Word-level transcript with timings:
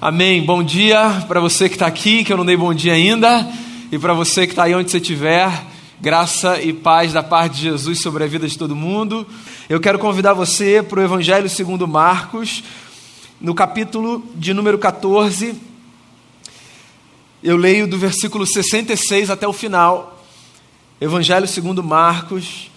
Amém. 0.00 0.44
Bom 0.44 0.62
dia 0.62 1.24
para 1.26 1.40
você 1.40 1.68
que 1.68 1.74
está 1.74 1.88
aqui, 1.88 2.22
que 2.22 2.32
eu 2.32 2.36
não 2.36 2.46
dei 2.46 2.56
bom 2.56 2.72
dia 2.72 2.92
ainda, 2.92 3.44
e 3.90 3.98
para 3.98 4.14
você 4.14 4.46
que 4.46 4.52
está 4.52 4.62
aí 4.62 4.72
onde 4.72 4.88
você 4.88 4.98
estiver. 4.98 5.50
Graça 6.00 6.62
e 6.62 6.72
paz 6.72 7.12
da 7.12 7.20
parte 7.20 7.56
de 7.56 7.62
Jesus 7.62 8.00
sobre 8.00 8.22
a 8.22 8.28
vida 8.28 8.46
de 8.46 8.56
todo 8.56 8.76
mundo. 8.76 9.26
Eu 9.68 9.80
quero 9.80 9.98
convidar 9.98 10.34
você 10.34 10.84
para 10.84 11.00
o 11.00 11.02
Evangelho 11.02 11.50
segundo 11.50 11.88
Marcos, 11.88 12.62
no 13.40 13.56
capítulo 13.56 14.24
de 14.36 14.54
número 14.54 14.78
14. 14.78 15.56
Eu 17.42 17.56
leio 17.56 17.88
do 17.88 17.98
versículo 17.98 18.46
66 18.46 19.30
até 19.30 19.48
o 19.48 19.52
final. 19.52 20.22
Evangelho 21.00 21.48
segundo 21.48 21.82
Marcos. 21.82 22.70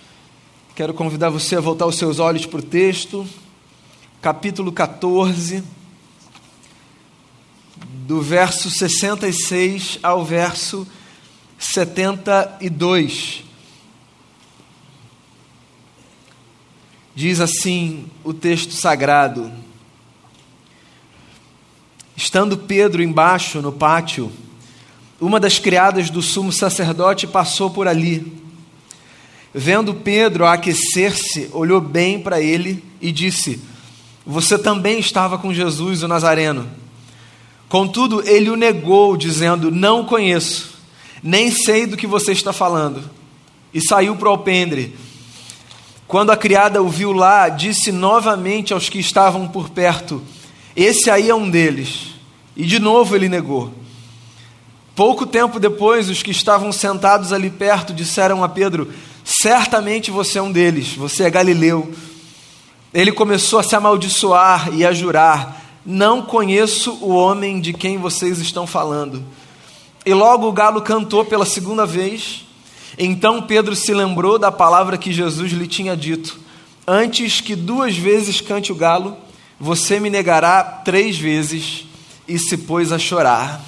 Quero 0.74 0.92
convidar 0.92 1.30
você 1.30 1.56
a 1.56 1.62
voltar 1.62 1.86
os 1.86 1.98
seus 1.98 2.18
olhos 2.18 2.48
para 2.48 2.62
o 2.62 2.64
texto. 2.64 3.28
Capítulo 4.20 4.72
14 4.72 5.80
do 8.12 8.20
verso 8.20 8.70
66 8.70 9.99
ao 10.04 10.26
verso 10.26 10.86
72. 11.58 13.45
Diz 17.16 17.39
assim 17.39 18.08
o 18.22 18.34
texto 18.34 18.73
sagrado: 18.73 19.50
Estando 22.13 22.58
Pedro 22.58 23.02
embaixo 23.02 23.62
no 23.62 23.72
pátio, 23.72 24.30
uma 25.17 25.39
das 25.39 25.58
criadas 25.58 26.09
do 26.09 26.22
sumo 26.22 26.52
sacerdote 26.52 27.25
passou 27.25 27.70
por 27.70 27.88
ali. 27.88 28.44
Vendo 29.53 29.94
Pedro 29.94 30.45
aquecer-se, 30.45 31.50
olhou 31.53 31.80
bem 31.80 32.22
para 32.22 32.41
ele 32.41 32.84
e 33.00 33.09
disse: 33.09 33.62
Você 34.25 34.59
também 34.59 35.00
estava 35.00 35.38
com 35.38 35.53
Jesus, 35.53 36.03
o 36.03 36.09
Nazareno. 36.09 36.80
Contudo, 37.71 38.21
ele 38.27 38.49
o 38.49 38.57
negou, 38.57 39.16
dizendo: 39.16 39.71
Não 39.71 40.02
o 40.02 40.05
conheço, 40.05 40.73
nem 41.23 41.50
sei 41.50 41.86
do 41.88 41.95
que 41.95 42.05
você 42.05 42.33
está 42.33 42.52
falando. 42.52 43.02
E 43.73 43.80
saiu 43.80 44.17
para 44.17 44.28
o 44.28 44.31
alpendre. 44.31 44.94
Quando 46.05 46.31
a 46.31 46.36
criada 46.36 46.83
o 46.83 46.89
viu 46.89 47.13
lá, 47.13 47.47
disse 47.47 47.89
novamente 47.89 48.73
aos 48.73 48.89
que 48.89 49.00
estavam 49.00 49.47
por 49.47 49.69
perto: 49.69 50.22
Esse 50.75 51.09
aí 51.09 51.30
é 51.30 51.33
um 51.33 51.50
deles. 51.50 52.08
E 52.58 52.66
de 52.66 52.78
novo 52.78 53.16
ele 53.16 53.30
negou. 53.30 53.72
Pouco 54.94 55.25
tempo 55.25 55.58
depois, 55.58 56.09
os 56.09 56.22
que 56.22 56.31
estavam 56.31 56.73
sentados 56.73 57.31
ali 57.31 57.50
perto 57.50 57.94
disseram 57.94 58.44
a 58.44 58.50
Pedro: 58.50 58.91
Certamente 59.23 60.11
você 60.11 60.39
é 60.39 60.41
um 60.41 60.52
deles, 60.52 60.94
você 60.94 61.23
é 61.23 61.30
galileu. 61.30 61.89
Ele 62.94 63.13
começou 63.13 63.59
a 63.59 63.63
se 63.63 63.78
amaldiçoar 63.78 64.72
e 64.73 64.85
a 64.85 64.91
jurar 64.91 65.61
não 65.86 66.22
conheço 66.22 66.94
o 67.02 67.10
homem 67.10 67.60
de 67.60 67.74
quem 67.74 67.98
vocês 67.98 68.40
estão 68.40 68.68
falando. 68.68 69.24
E 70.06 70.14
logo 70.14 70.48
o 70.48 70.52
galo 70.52 70.82
cantou 70.82 71.26
pela 71.26 71.46
segunda 71.46 71.86
vez. 71.86 72.46
Então 72.98 73.42
Pedro 73.42 73.76
se 73.76 73.94
lembrou 73.94 74.38
da 74.38 74.52
palavra 74.52 74.98
que 74.98 75.12
Jesus 75.12 75.52
lhe 75.52 75.68
tinha 75.68 75.96
dito: 75.96 76.40
Antes 76.88 77.42
que 77.42 77.56
duas 77.56 77.98
vezes 77.98 78.42
cante 78.42 78.72
o 78.72 78.76
galo, 78.76 79.18
você 79.59 80.00
me 80.00 80.09
negará 80.09 80.64
três 80.64 81.18
vezes. 81.18 81.86
E 82.28 82.38
se 82.40 82.58
pôs 82.58 82.92
a 82.92 83.00
chorar. 83.00 83.62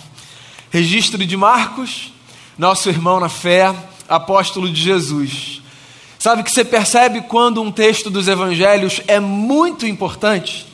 Registro 0.69 1.25
de 1.25 1.35
Marcos, 1.35 2.13
nosso 2.57 2.89
irmão 2.89 3.19
na 3.19 3.29
fé, 3.29 3.75
apóstolo 4.07 4.69
de 4.71 4.81
Jesus. 4.81 5.61
Sabe 6.17 6.43
que 6.43 6.51
você 6.51 6.63
percebe 6.63 7.21
quando 7.21 7.61
um 7.61 7.71
texto 7.71 8.09
dos 8.09 8.27
evangelhos 8.27 9.01
é 9.07 9.19
muito 9.19 9.85
importante? 9.85 10.65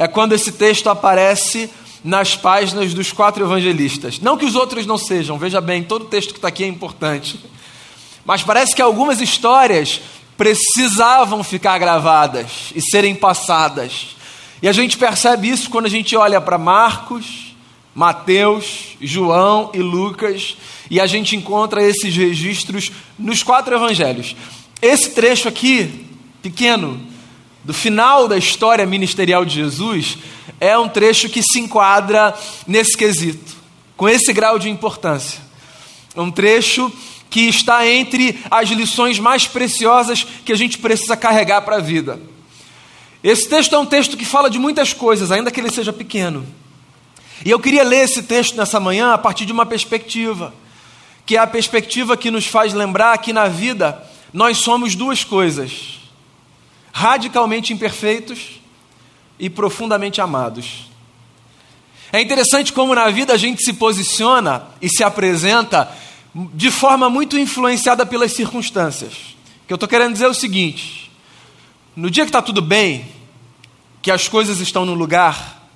É 0.00 0.08
quando 0.08 0.32
esse 0.32 0.52
texto 0.52 0.88
aparece 0.88 1.68
nas 2.02 2.34
páginas 2.34 2.94
dos 2.94 3.12
quatro 3.12 3.44
evangelistas. 3.44 4.18
Não 4.18 4.38
que 4.38 4.46
os 4.46 4.54
outros 4.54 4.86
não 4.86 4.96
sejam, 4.96 5.36
veja 5.36 5.60
bem, 5.60 5.82
todo 5.82 6.06
texto 6.06 6.30
que 6.30 6.38
está 6.38 6.48
aqui 6.48 6.64
é 6.64 6.66
importante. 6.66 7.38
Mas 8.24 8.42
parece 8.42 8.74
que 8.74 8.80
algumas 8.80 9.20
histórias 9.20 10.00
precisavam 10.38 11.44
ficar 11.44 11.76
gravadas 11.76 12.72
e 12.74 12.80
serem 12.80 13.14
passadas. 13.14 14.16
E 14.62 14.68
a 14.68 14.72
gente 14.72 14.96
percebe 14.96 15.50
isso 15.50 15.68
quando 15.68 15.84
a 15.84 15.90
gente 15.90 16.16
olha 16.16 16.40
para 16.40 16.56
Marcos, 16.56 17.54
Mateus, 17.94 18.96
João 19.02 19.70
e 19.74 19.80
Lucas, 19.80 20.56
e 20.90 20.98
a 20.98 21.06
gente 21.06 21.36
encontra 21.36 21.82
esses 21.82 22.16
registros 22.16 22.90
nos 23.18 23.42
quatro 23.42 23.74
evangelhos. 23.74 24.34
Esse 24.80 25.10
trecho 25.10 25.46
aqui, 25.46 26.06
pequeno, 26.40 27.09
do 27.70 27.74
final 27.74 28.26
da 28.26 28.36
história 28.36 28.84
ministerial 28.84 29.44
de 29.44 29.54
Jesus, 29.54 30.18
é 30.58 30.76
um 30.76 30.88
trecho 30.88 31.28
que 31.28 31.40
se 31.40 31.60
enquadra 31.60 32.36
nesse 32.66 32.98
quesito, 32.98 33.54
com 33.96 34.08
esse 34.08 34.32
grau 34.32 34.58
de 34.58 34.68
importância. 34.68 35.38
É 36.16 36.20
um 36.20 36.32
trecho 36.32 36.90
que 37.30 37.42
está 37.42 37.86
entre 37.86 38.40
as 38.50 38.68
lições 38.70 39.20
mais 39.20 39.46
preciosas 39.46 40.26
que 40.44 40.52
a 40.52 40.56
gente 40.56 40.78
precisa 40.78 41.16
carregar 41.16 41.62
para 41.62 41.76
a 41.76 41.80
vida. 41.80 42.20
Esse 43.22 43.48
texto 43.48 43.72
é 43.72 43.78
um 43.78 43.86
texto 43.86 44.16
que 44.16 44.24
fala 44.24 44.50
de 44.50 44.58
muitas 44.58 44.92
coisas, 44.92 45.30
ainda 45.30 45.48
que 45.52 45.60
ele 45.60 45.70
seja 45.70 45.92
pequeno. 45.92 46.44
E 47.44 47.50
eu 47.52 47.60
queria 47.60 47.84
ler 47.84 48.02
esse 48.02 48.24
texto 48.24 48.56
nessa 48.56 48.80
manhã 48.80 49.12
a 49.12 49.18
partir 49.18 49.46
de 49.46 49.52
uma 49.52 49.64
perspectiva, 49.64 50.52
que 51.24 51.36
é 51.36 51.38
a 51.38 51.46
perspectiva 51.46 52.16
que 52.16 52.32
nos 52.32 52.46
faz 52.46 52.74
lembrar 52.74 53.16
que 53.18 53.32
na 53.32 53.46
vida 53.46 54.04
nós 54.32 54.58
somos 54.58 54.96
duas 54.96 55.22
coisas 55.22 55.99
radicalmente 57.00 57.72
imperfeitos 57.72 58.60
e 59.38 59.48
profundamente 59.48 60.20
amados. 60.20 60.90
É 62.12 62.20
interessante 62.20 62.74
como 62.74 62.94
na 62.94 63.08
vida 63.08 63.32
a 63.32 63.38
gente 63.38 63.64
se 63.64 63.72
posiciona 63.72 64.64
e 64.82 64.88
se 64.90 65.02
apresenta 65.02 65.90
de 66.34 66.70
forma 66.70 67.08
muito 67.08 67.38
influenciada 67.38 68.04
pelas 68.04 68.32
circunstâncias. 68.32 69.14
O 69.14 69.66
que 69.66 69.72
eu 69.72 69.76
estou 69.76 69.88
querendo 69.88 70.12
dizer 70.12 70.26
é 70.26 70.28
o 70.28 70.34
seguinte: 70.34 71.10
no 71.96 72.10
dia 72.10 72.24
que 72.24 72.28
está 72.28 72.42
tudo 72.42 72.60
bem, 72.60 73.08
que 74.02 74.10
as 74.10 74.28
coisas 74.28 74.60
estão 74.60 74.84
no 74.84 74.92
lugar, 74.92 75.70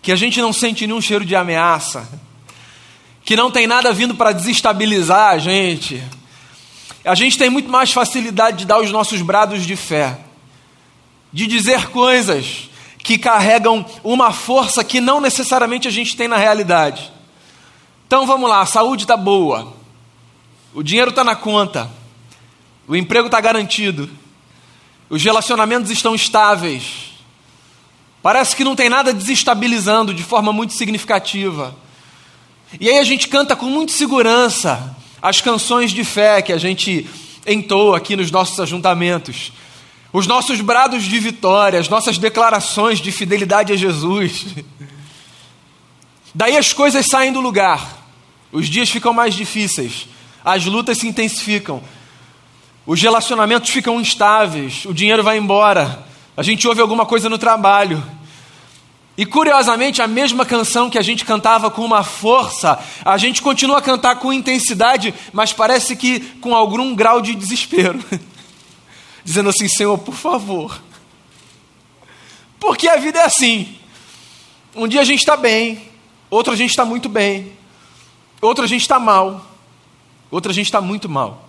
que 0.00 0.12
a 0.12 0.16
gente 0.16 0.40
não 0.40 0.52
sente 0.52 0.86
nenhum 0.86 1.00
cheiro 1.00 1.24
de 1.24 1.34
ameaça, 1.34 2.08
que 3.24 3.34
não 3.34 3.50
tem 3.50 3.66
nada 3.66 3.92
vindo 3.92 4.14
para 4.14 4.30
desestabilizar 4.30 5.30
a 5.30 5.38
gente, 5.38 6.00
a 7.04 7.16
gente 7.16 7.36
tem 7.36 7.50
muito 7.50 7.68
mais 7.68 7.92
facilidade 7.92 8.58
de 8.58 8.66
dar 8.66 8.78
os 8.78 8.92
nossos 8.92 9.20
brados 9.20 9.66
de 9.66 9.74
fé, 9.74 10.27
de 11.32 11.46
dizer 11.46 11.88
coisas 11.90 12.68
que 13.02 13.18
carregam 13.18 13.84
uma 14.02 14.32
força 14.32 14.84
que 14.84 15.00
não 15.00 15.20
necessariamente 15.20 15.88
a 15.88 15.90
gente 15.90 16.16
tem 16.16 16.28
na 16.28 16.36
realidade. 16.36 17.12
Então 18.06 18.26
vamos 18.26 18.48
lá, 18.48 18.60
a 18.60 18.66
saúde 18.66 19.04
está 19.04 19.16
boa, 19.16 19.72
o 20.74 20.82
dinheiro 20.82 21.10
está 21.10 21.22
na 21.22 21.36
conta, 21.36 21.90
o 22.86 22.96
emprego 22.96 23.26
está 23.26 23.40
garantido, 23.40 24.10
os 25.10 25.22
relacionamentos 25.22 25.90
estão 25.90 26.14
estáveis. 26.14 27.12
Parece 28.22 28.56
que 28.56 28.64
não 28.64 28.74
tem 28.74 28.88
nada 28.88 29.12
desestabilizando 29.12 30.12
de 30.12 30.22
forma 30.22 30.52
muito 30.52 30.74
significativa. 30.74 31.74
E 32.80 32.88
aí 32.88 32.98
a 32.98 33.04
gente 33.04 33.28
canta 33.28 33.56
com 33.56 33.66
muita 33.66 33.92
segurança 33.92 34.96
as 35.20 35.40
canções 35.40 35.90
de 35.90 36.04
fé 36.04 36.42
que 36.42 36.52
a 36.52 36.58
gente 36.58 37.08
entoa 37.46 37.96
aqui 37.96 38.16
nos 38.16 38.30
nossos 38.30 38.60
ajuntamentos, 38.60 39.52
os 40.12 40.26
nossos 40.26 40.60
brados 40.60 41.04
de 41.04 41.18
vitória, 41.18 41.78
as 41.78 41.88
nossas 41.88 42.18
declarações 42.18 42.98
de 42.98 43.12
fidelidade 43.12 43.72
a 43.72 43.76
Jesus. 43.76 44.46
Daí 46.34 46.56
as 46.56 46.72
coisas 46.72 47.06
saem 47.06 47.32
do 47.32 47.40
lugar, 47.40 47.98
os 48.52 48.68
dias 48.68 48.88
ficam 48.88 49.12
mais 49.12 49.34
difíceis, 49.34 50.06
as 50.44 50.64
lutas 50.64 50.98
se 50.98 51.08
intensificam, 51.08 51.82
os 52.86 53.00
relacionamentos 53.02 53.70
ficam 53.70 54.00
instáveis, 54.00 54.84
o 54.84 54.94
dinheiro 54.94 55.22
vai 55.22 55.36
embora, 55.36 56.06
a 56.36 56.42
gente 56.42 56.66
ouve 56.66 56.80
alguma 56.80 57.04
coisa 57.04 57.28
no 57.28 57.38
trabalho, 57.38 58.02
e 59.18 59.26
curiosamente, 59.26 60.00
a 60.00 60.06
mesma 60.06 60.46
canção 60.46 60.88
que 60.88 60.96
a 60.96 61.02
gente 61.02 61.24
cantava 61.24 61.72
com 61.72 61.84
uma 61.84 62.04
força, 62.04 62.78
a 63.04 63.18
gente 63.18 63.42
continua 63.42 63.78
a 63.78 63.82
cantar 63.82 64.14
com 64.20 64.32
intensidade, 64.32 65.12
mas 65.32 65.52
parece 65.52 65.96
que 65.96 66.20
com 66.40 66.54
algum 66.54 66.94
grau 66.94 67.20
de 67.20 67.34
desespero. 67.34 67.98
Dizendo 69.28 69.50
assim: 69.50 69.68
Senhor, 69.68 69.98
por 69.98 70.14
favor. 70.14 70.80
Porque 72.58 72.88
a 72.88 72.96
vida 72.96 73.18
é 73.18 73.24
assim. 73.26 73.76
Um 74.74 74.88
dia 74.88 75.02
a 75.02 75.04
gente 75.04 75.18
está 75.18 75.36
bem, 75.36 75.82
outro 76.30 76.54
a 76.54 76.56
gente 76.56 76.70
está 76.70 76.82
muito 76.82 77.10
bem, 77.10 77.52
outro 78.40 78.64
a 78.64 78.66
gente 78.66 78.80
está 78.80 78.98
mal, 78.98 79.46
outro 80.30 80.50
a 80.50 80.54
gente 80.54 80.64
está 80.64 80.80
muito 80.80 81.10
mal. 81.10 81.46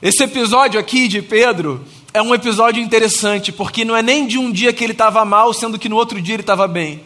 Esse 0.00 0.22
episódio 0.22 0.78
aqui 0.78 1.08
de 1.08 1.20
Pedro 1.20 1.84
é 2.14 2.22
um 2.22 2.32
episódio 2.32 2.80
interessante, 2.80 3.50
porque 3.50 3.84
não 3.84 3.96
é 3.96 4.00
nem 4.02 4.24
de 4.24 4.38
um 4.38 4.52
dia 4.52 4.72
que 4.72 4.84
ele 4.84 4.92
estava 4.92 5.24
mal, 5.24 5.52
sendo 5.52 5.76
que 5.76 5.88
no 5.88 5.96
outro 5.96 6.22
dia 6.22 6.36
ele 6.36 6.44
estava 6.44 6.68
bem. 6.68 7.02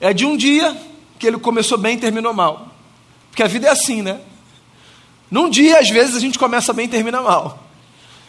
É 0.00 0.12
de 0.12 0.24
um 0.24 0.36
dia 0.36 0.80
que 1.18 1.26
ele 1.26 1.38
começou 1.38 1.76
bem 1.76 1.96
e 1.96 2.00
terminou 2.00 2.32
mal. 2.32 2.68
Porque 3.28 3.42
a 3.42 3.48
vida 3.48 3.66
é 3.66 3.70
assim, 3.70 4.02
né? 4.02 4.20
Num 5.28 5.50
dia, 5.50 5.80
às 5.80 5.90
vezes, 5.90 6.14
a 6.14 6.20
gente 6.20 6.38
começa 6.38 6.72
bem 6.72 6.84
e 6.84 6.88
termina 6.88 7.20
mal. 7.20 7.69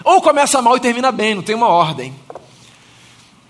Ou 0.04 0.22
começa 0.22 0.62
mal 0.62 0.78
e 0.78 0.80
termina 0.80 1.12
bem, 1.12 1.36
não 1.36 1.44
tem 1.44 1.56
uma 1.56 1.68
ordem. 1.68 2.14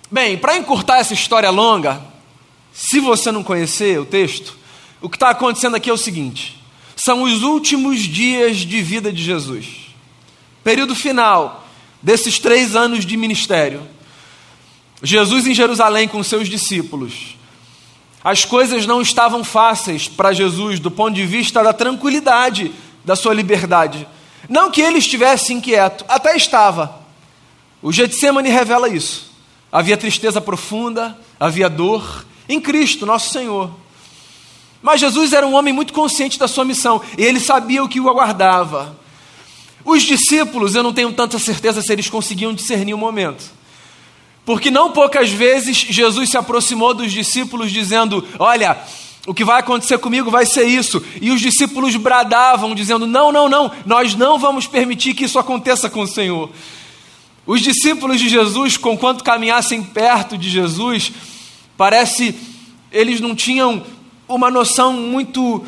Bem, 0.09 0.37
para 0.37 0.57
encurtar 0.57 0.97
essa 0.97 1.13
história 1.13 1.49
longa, 1.49 2.01
Se 2.73 3.01
você 3.01 3.31
não 3.33 3.43
conhecer 3.43 3.99
o 3.99 4.05
texto, 4.05 4.57
o 5.01 5.09
que 5.09 5.17
está 5.17 5.29
acontecendo 5.29 5.75
aqui 5.75 5.89
é 5.89 5.93
o 5.93 5.97
seguinte: 5.97 6.57
são 6.95 7.23
os 7.23 7.43
últimos 7.43 7.99
dias 7.99 8.57
de 8.57 8.81
vida 8.81 9.11
de 9.11 9.21
Jesus, 9.23 9.93
período 10.63 10.95
final 10.95 11.67
desses 12.01 12.39
três 12.39 12.75
anos 12.75 13.05
de 13.05 13.17
ministério. 13.17 13.81
Jesus 15.03 15.47
em 15.47 15.53
Jerusalém 15.53 16.07
com 16.07 16.23
seus 16.23 16.47
discípulos. 16.47 17.35
As 18.23 18.45
coisas 18.45 18.85
não 18.85 19.01
estavam 19.01 19.43
fáceis 19.43 20.07
para 20.07 20.31
Jesus 20.31 20.79
do 20.79 20.91
ponto 20.91 21.15
de 21.15 21.25
vista 21.25 21.63
da 21.63 21.73
tranquilidade 21.73 22.71
da 23.03 23.15
sua 23.15 23.33
liberdade. 23.33 24.07
Não 24.49 24.71
que 24.71 24.81
ele 24.81 24.97
estivesse 24.97 25.53
inquieto, 25.53 26.05
até 26.07 26.35
estava. 26.35 26.99
O 27.81 27.91
Getsemane 27.91 28.49
revela 28.49 28.89
isso. 28.89 29.31
Havia 29.71 29.97
tristeza 29.97 30.41
profunda, 30.41 31.17
havia 31.39 31.69
dor 31.69 32.25
em 32.47 32.59
Cristo, 32.59 33.05
nosso 33.05 33.31
Senhor. 33.31 33.71
Mas 34.81 34.99
Jesus 34.99 35.31
era 35.31 35.45
um 35.45 35.53
homem 35.53 35.73
muito 35.73 35.93
consciente 35.93 36.39
da 36.39 36.47
sua 36.47 36.65
missão 36.65 37.01
e 37.17 37.23
ele 37.23 37.39
sabia 37.39 37.83
o 37.83 37.87
que 37.87 37.99
o 37.99 38.09
aguardava. 38.09 38.97
Os 39.85 40.03
discípulos, 40.03 40.75
eu 40.75 40.83
não 40.83 40.93
tenho 40.93 41.11
tanta 41.13 41.39
certeza 41.39 41.81
se 41.81 41.91
eles 41.91 42.09
conseguiam 42.09 42.53
discernir 42.53 42.93
o 42.93 42.97
momento. 42.97 43.43
Porque 44.45 44.71
não 44.71 44.91
poucas 44.91 45.29
vezes 45.29 45.77
Jesus 45.77 46.29
se 46.29 46.37
aproximou 46.37 46.93
dos 46.93 47.11
discípulos 47.11 47.71
dizendo: 47.71 48.27
Olha, 48.39 48.77
o 49.27 49.33
que 49.33 49.45
vai 49.45 49.59
acontecer 49.59 49.97
comigo 49.99 50.31
vai 50.31 50.45
ser 50.45 50.63
isso. 50.63 51.03
E 51.21 51.31
os 51.31 51.39
discípulos 51.39 51.95
bradavam, 51.95 52.73
dizendo: 52.73 53.05
Não, 53.05 53.31
não, 53.31 53.47
não, 53.47 53.71
nós 53.85 54.15
não 54.15 54.39
vamos 54.39 54.65
permitir 54.65 55.13
que 55.13 55.25
isso 55.25 55.37
aconteça 55.37 55.89
com 55.89 56.01
o 56.01 56.07
Senhor. 56.07 56.49
Os 57.45 57.61
discípulos 57.61 58.19
de 58.19 58.29
Jesus, 58.29 58.77
conquanto 58.77 59.23
caminhassem 59.23 59.83
perto 59.83 60.37
de 60.37 60.49
Jesus, 60.49 61.11
parece 61.77 62.35
eles 62.91 63.19
não 63.19 63.35
tinham 63.35 63.83
uma 64.27 64.49
noção 64.49 64.93
muito 64.93 65.63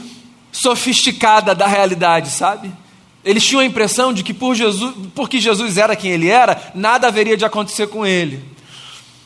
sofisticada 0.51 1.55
da 1.55 1.67
realidade, 1.67 2.29
sabe? 2.29 2.71
Eles 3.23 3.43
tinham 3.43 3.61
a 3.61 3.65
impressão 3.65 4.13
de 4.13 4.23
que 4.23 4.33
por 4.33 4.53
Jesus, 4.53 4.93
porque 5.15 5.39
Jesus 5.39 5.77
era 5.77 5.95
quem 5.95 6.11
ele 6.11 6.27
era, 6.27 6.71
nada 6.75 7.07
haveria 7.07 7.37
de 7.37 7.45
acontecer 7.45 7.87
com 7.87 8.05
ele. 8.05 8.43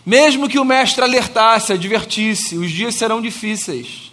Mesmo 0.05 0.47
que 0.47 0.59
o 0.59 0.63
mestre 0.65 1.03
alertasse, 1.03 1.73
advertisse, 1.73 2.57
os 2.57 2.71
dias 2.71 2.95
serão 2.95 3.21
difíceis. 3.21 4.06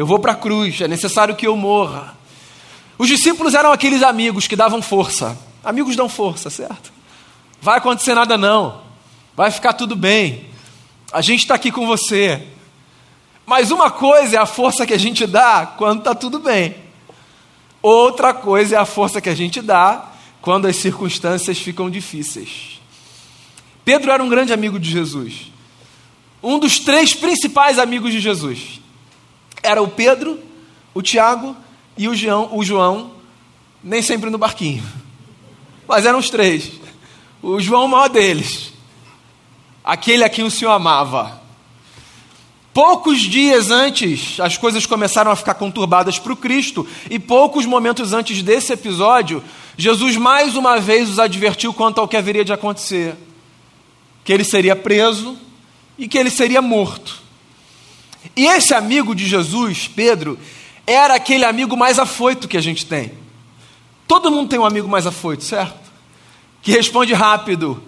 Eu 0.00 0.06
vou 0.06 0.18
para 0.18 0.32
a 0.32 0.34
cruz, 0.34 0.80
é 0.80 0.88
necessário 0.88 1.36
que 1.36 1.46
eu 1.46 1.54
morra. 1.54 2.16
Os 2.96 3.06
discípulos 3.06 3.52
eram 3.52 3.70
aqueles 3.70 4.02
amigos 4.02 4.46
que 4.46 4.56
davam 4.56 4.80
força. 4.80 5.38
Amigos 5.62 5.94
dão 5.94 6.08
força, 6.08 6.48
certo? 6.48 6.90
Vai 7.60 7.76
acontecer 7.76 8.14
nada 8.14 8.38
não. 8.38 8.80
Vai 9.36 9.50
ficar 9.50 9.74
tudo 9.74 9.94
bem. 9.94 10.46
A 11.12 11.20
gente 11.20 11.40
está 11.40 11.54
aqui 11.54 11.70
com 11.70 11.86
você. 11.86 12.46
Mas 13.44 13.70
uma 13.70 13.90
coisa 13.90 14.36
é 14.36 14.38
a 14.40 14.46
força 14.46 14.86
que 14.86 14.94
a 14.94 14.98
gente 14.98 15.26
dá 15.26 15.66
quando 15.76 15.98
está 15.98 16.14
tudo 16.14 16.38
bem. 16.38 16.76
Outra 17.82 18.32
coisa 18.32 18.76
é 18.76 18.78
a 18.78 18.86
força 18.86 19.20
que 19.20 19.28
a 19.28 19.34
gente 19.34 19.60
dá 19.60 20.12
quando 20.40 20.66
as 20.66 20.76
circunstâncias 20.76 21.58
ficam 21.58 21.90
difíceis. 21.90 22.80
Pedro 23.84 24.10
era 24.10 24.24
um 24.24 24.30
grande 24.30 24.50
amigo 24.50 24.80
de 24.80 24.90
Jesus. 24.90 25.52
Um 26.42 26.58
dos 26.58 26.78
três 26.78 27.12
principais 27.12 27.78
amigos 27.78 28.12
de 28.12 28.20
Jesus. 28.20 28.79
Era 29.70 29.80
o 29.80 29.86
Pedro, 29.86 30.36
o 30.92 31.00
Tiago 31.00 31.56
e 31.96 32.08
o 32.08 32.14
João, 32.16 32.48
o 32.50 32.64
João, 32.64 33.12
nem 33.84 34.02
sempre 34.02 34.28
no 34.28 34.36
barquinho. 34.36 34.82
Mas 35.86 36.04
eram 36.04 36.18
os 36.18 36.28
três. 36.28 36.72
O 37.40 37.60
João, 37.60 37.84
o 37.84 37.88
maior 37.88 38.08
deles. 38.08 38.72
Aquele 39.84 40.24
a 40.24 40.28
quem 40.28 40.44
o 40.44 40.50
Senhor 40.50 40.72
amava. 40.72 41.40
Poucos 42.74 43.20
dias 43.20 43.70
antes, 43.70 44.40
as 44.40 44.58
coisas 44.58 44.86
começaram 44.86 45.30
a 45.30 45.36
ficar 45.36 45.54
conturbadas 45.54 46.18
para 46.18 46.32
o 46.32 46.36
Cristo, 46.36 46.84
e 47.08 47.20
poucos 47.20 47.64
momentos 47.64 48.12
antes 48.12 48.42
desse 48.42 48.72
episódio, 48.72 49.40
Jesus 49.76 50.16
mais 50.16 50.56
uma 50.56 50.80
vez 50.80 51.08
os 51.08 51.20
advertiu 51.20 51.72
quanto 51.72 52.00
ao 52.00 52.08
que 52.08 52.16
haveria 52.16 52.44
de 52.44 52.52
acontecer: 52.52 53.14
que 54.24 54.32
ele 54.32 54.42
seria 54.44 54.74
preso 54.74 55.38
e 55.96 56.08
que 56.08 56.18
ele 56.18 56.30
seria 56.30 56.60
morto. 56.60 57.29
E 58.36 58.46
esse 58.46 58.74
amigo 58.74 59.14
de 59.14 59.26
Jesus, 59.26 59.88
Pedro, 59.88 60.38
era 60.86 61.14
aquele 61.14 61.44
amigo 61.44 61.76
mais 61.76 61.98
afoito 61.98 62.48
que 62.48 62.56
a 62.56 62.60
gente 62.60 62.86
tem. 62.86 63.12
Todo 64.06 64.30
mundo 64.30 64.48
tem 64.48 64.58
um 64.58 64.64
amigo 64.64 64.88
mais 64.88 65.06
afoito, 65.06 65.44
certo? 65.44 65.90
Que 66.62 66.72
responde 66.72 67.12
rápido, 67.14 67.82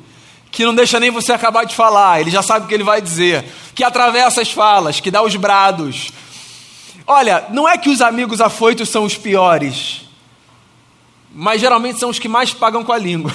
que 0.51 0.65
não 0.65 0.75
deixa 0.75 1.01
nem 1.01 1.11
você 1.11 1.33
acabar 1.33 1.65
de 1.65 1.75
falar, 1.75 2.21
ele 2.21 2.31
já 2.31 2.43
sabe 2.43 2.65
o 2.65 2.69
que 2.69 2.75
ele 2.75 2.85
vai 2.85 3.01
dizer, 3.01 3.45
que 3.75 3.83
atravessa 3.83 4.41
as 4.41 4.53
falas, 4.53 5.01
que 5.01 5.11
dá 5.11 5.23
os 5.23 5.35
brados. 5.35 6.13
Olha, 7.07 7.47
não 7.51 7.69
é 7.69 7.77
que 7.77 7.89
os 7.89 8.01
amigos 8.01 8.41
afoitos 8.41 8.89
são 8.89 9.05
os 9.05 9.17
piores, 9.17 10.03
mas 11.35 11.61
geralmente 11.61 11.99
são 11.99 12.11
os 12.11 12.19
que 12.19 12.29
mais 12.29 12.53
pagam 12.53 12.85
com 12.85 12.93
a 12.93 12.99
língua. 12.99 13.33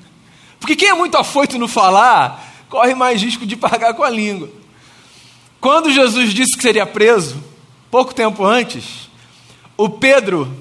Porque 0.60 0.76
quem 0.76 0.88
é 0.88 0.94
muito 0.94 1.16
afoito 1.16 1.58
no 1.58 1.68
falar, 1.68 2.44
corre 2.68 2.94
mais 2.94 3.22
risco 3.22 3.46
de 3.46 3.56
pagar 3.56 3.94
com 3.94 4.02
a 4.02 4.10
língua. 4.10 4.50
Quando 5.60 5.90
Jesus 5.90 6.32
disse 6.32 6.56
que 6.56 6.62
seria 6.62 6.86
preso, 6.86 7.42
pouco 7.90 8.14
tempo 8.14 8.44
antes, 8.44 9.08
o 9.76 9.88
Pedro 9.88 10.54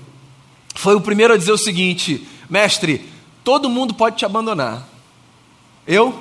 foi 0.76 0.96
o 0.96 1.02
primeiro 1.02 1.34
a 1.34 1.38
dizer 1.38 1.52
o 1.52 1.58
seguinte: 1.58 2.28
Mestre, 2.50 3.08
todo 3.44 3.70
mundo 3.70 3.94
pode 3.94 4.18
te 4.18 4.26
abandonar 4.26 4.96
eu 5.88 6.20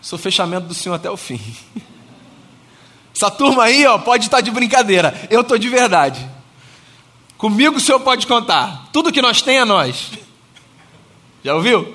sou 0.00 0.18
fechamento 0.18 0.66
do 0.66 0.74
Senhor 0.74 0.94
até 0.94 1.10
o 1.10 1.16
fim. 1.16 1.40
Essa 3.14 3.30
turma 3.30 3.64
aí, 3.64 3.86
ó, 3.86 3.96
pode 3.98 4.24
estar 4.24 4.40
de 4.40 4.50
brincadeira. 4.50 5.26
Eu 5.30 5.40
estou 5.40 5.56
de 5.56 5.68
verdade. 5.68 6.28
Comigo 7.38 7.76
o 7.76 7.80
Senhor 7.80 8.00
pode 8.00 8.26
contar. 8.26 8.88
Tudo 8.92 9.12
que 9.12 9.22
nós 9.22 9.40
tem 9.40 9.58
é 9.58 9.64
nós. 9.64 10.10
Já 11.42 11.54
ouviu? 11.54 11.94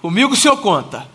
Comigo 0.00 0.32
o 0.32 0.36
Senhor 0.36 0.56
conta. 0.56 1.06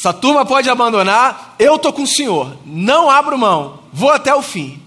Essa 0.00 0.14
turma 0.14 0.46
pode 0.46 0.70
abandonar, 0.70 1.56
eu 1.58 1.76
estou 1.76 1.92
com 1.92 2.04
o 2.04 2.06
Senhor. 2.06 2.56
Não 2.64 3.10
abro 3.10 3.36
mão. 3.36 3.80
Vou 3.92 4.08
até 4.08 4.34
o 4.34 4.40
fim. 4.40 4.80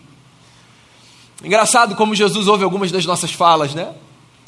Engraçado 1.44 1.96
como 1.96 2.16
Jesus 2.16 2.48
ouve 2.48 2.64
algumas 2.64 2.92
das 2.92 3.06
nossas 3.06 3.32
falas, 3.32 3.76
né? 3.76 3.94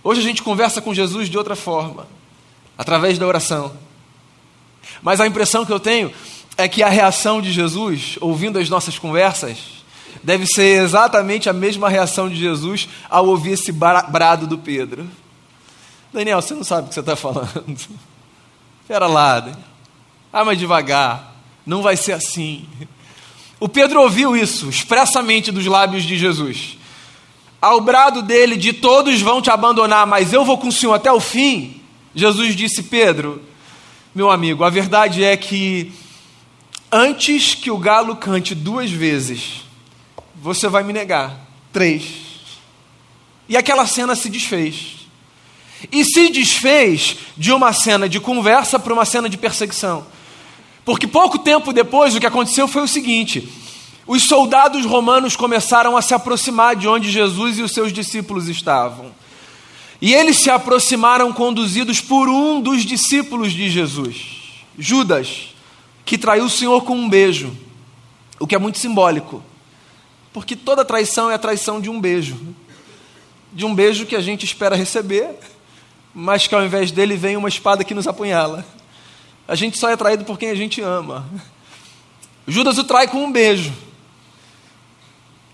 Hoje 0.03 0.21
a 0.21 0.23
gente 0.23 0.41
conversa 0.41 0.81
com 0.81 0.91
Jesus 0.91 1.29
de 1.29 1.38
outra 1.38 1.56
forma, 1.56 2.07
através 2.75 3.19
da 3.19 3.27
oração. 3.27 3.73
Mas 5.03 5.21
a 5.21 5.27
impressão 5.27 5.67
que 5.67 5.71
eu 5.71 5.79
tenho 5.79 6.12
é 6.57 6.68
que 6.68 6.81
a 6.81 6.89
reação 6.89 7.44
de 7.44 7.51
Jesus, 7.51 8.18
ouvindo 8.19 8.57
as 8.57 8.68
nossas 8.68 8.97
conversas, 8.97 9.59
deve 10.23 10.47
ser 10.47 10.81
exatamente 10.81 11.47
a 11.47 11.53
mesma 11.53 11.89
reação 11.89 12.28
de 12.28 12.37
Jesus 12.37 12.90
ao 13.07 13.28
ouvir 13.28 13.51
esse 13.51 13.71
brado 13.71 14.47
do 14.47 14.57
Pedro. 14.57 15.07
Daniel, 16.11 16.42
você 16.42 16.56
não 16.56 16.63
sabe 16.63 16.85
o 16.85 16.87
que 16.87 16.95
você 16.95 17.01
está 17.01 17.16
falando. 17.16 17.51
Espera 18.81 19.06
lá, 19.06 19.40
Daniel. 19.40 19.74
Ah, 20.37 20.44
mas 20.44 20.59
devagar. 20.59 21.33
Não 21.65 21.81
vai 21.81 21.95
ser 21.95 22.11
assim. 22.11 22.68
O 23.57 23.69
Pedro 23.69 24.01
ouviu 24.01 24.35
isso 24.35 24.68
expressamente 24.68 25.49
dos 25.49 25.65
lábios 25.65 26.04
de 26.04 26.18
Jesus. 26.18 26.77
Ao 27.61 27.80
brado 27.80 28.21
dele 28.21 28.57
de 28.57 28.73
todos 28.73 29.21
vão 29.21 29.42
te 29.42 29.49
abandonar, 29.49 30.06
mas 30.06 30.33
eu 30.33 30.44
vou 30.44 30.57
com 30.57 30.68
o 30.68 30.71
Senhor 30.73 30.94
até 30.94 31.09
o 31.09 31.21
fim. 31.21 31.81
Jesus 32.13 32.54
disse: 32.54 32.83
Pedro, 32.83 33.42
meu 34.13 34.30
amigo, 34.30 34.65
a 34.65 34.69
verdade 34.69 35.23
é 35.23 35.37
que 35.37 35.94
antes 36.92 37.56
que 37.56 37.71
o 37.71 37.77
galo 37.77 38.18
cante 38.18 38.54
duas 38.54 38.92
vezes, 38.92 39.61
você 40.35 40.68
vai 40.68 40.83
me 40.83 40.92
negar. 40.92 41.47
Três. 41.71 42.04
E 43.47 43.56
aquela 43.56 43.87
cena 43.87 44.18
se 44.18 44.30
desfez. 44.30 45.07
E 45.89 46.04
se 46.04 46.30
desfez 46.30 47.15
de 47.37 47.54
uma 47.54 47.71
cena 47.71 48.09
de 48.09 48.19
conversa 48.19 48.77
para 48.77 48.92
uma 48.92 49.06
cena 49.06 49.30
de 49.30 49.37
perseguição. 49.37 50.13
Porque 50.85 51.07
pouco 51.07 51.39
tempo 51.39 51.73
depois 51.73 52.15
o 52.15 52.19
que 52.19 52.27
aconteceu 52.27 52.68
foi 52.68 52.83
o 52.83 52.87
seguinte: 52.87 53.49
os 54.06 54.23
soldados 54.23 54.85
romanos 54.85 55.35
começaram 55.35 55.97
a 55.97 56.01
se 56.01 56.13
aproximar 56.13 56.75
de 56.75 56.87
onde 56.87 57.09
Jesus 57.09 57.57
e 57.57 57.63
os 57.63 57.71
seus 57.71 57.92
discípulos 57.92 58.47
estavam. 58.47 59.11
E 59.99 60.13
eles 60.13 60.37
se 60.37 60.51
aproximaram 60.51 61.33
conduzidos 61.33 61.99
por 61.99 62.30
um 62.30 62.61
dos 62.61 62.85
discípulos 62.85 63.51
de 63.51 63.69
Jesus, 63.69 64.63
Judas, 64.77 65.56
que 66.06 66.18
traiu 66.18 66.45
o 66.45 66.49
Senhor 66.49 66.83
com 66.83 66.95
um 66.95 67.09
beijo, 67.09 67.51
o 68.39 68.45
que 68.45 68.54
é 68.54 68.59
muito 68.59 68.77
simbólico, 68.77 69.42
porque 70.31 70.56
toda 70.56 70.85
traição 70.85 71.31
é 71.31 71.33
a 71.33 71.39
traição 71.39 71.81
de 71.81 71.89
um 71.89 71.99
beijo, 71.99 72.37
de 73.51 73.65
um 73.65 73.73
beijo 73.73 74.06
que 74.06 74.15
a 74.15 74.21
gente 74.21 74.45
espera 74.45 74.75
receber, 74.75 75.39
mas 76.13 76.45
que 76.45 76.54
ao 76.54 76.63
invés 76.63 76.92
dele 76.92 77.15
vem 77.15 77.37
uma 77.37 77.49
espada 77.49 77.83
que 77.83 77.94
nos 77.94 78.06
apunhala. 78.06 78.65
A 79.47 79.56
gente 79.56 79.78
só 79.78 79.90
é 79.90 79.95
traído 79.95 80.25
por 80.25 80.40
quem 80.40 80.49
a 80.49 80.56
gente 80.56 80.81
ama. 80.81 81.25
Judas 82.47 82.78
o 82.78 82.83
trai 82.83 83.07
com 83.07 83.23
um 83.23 83.31
beijo. 83.31 83.73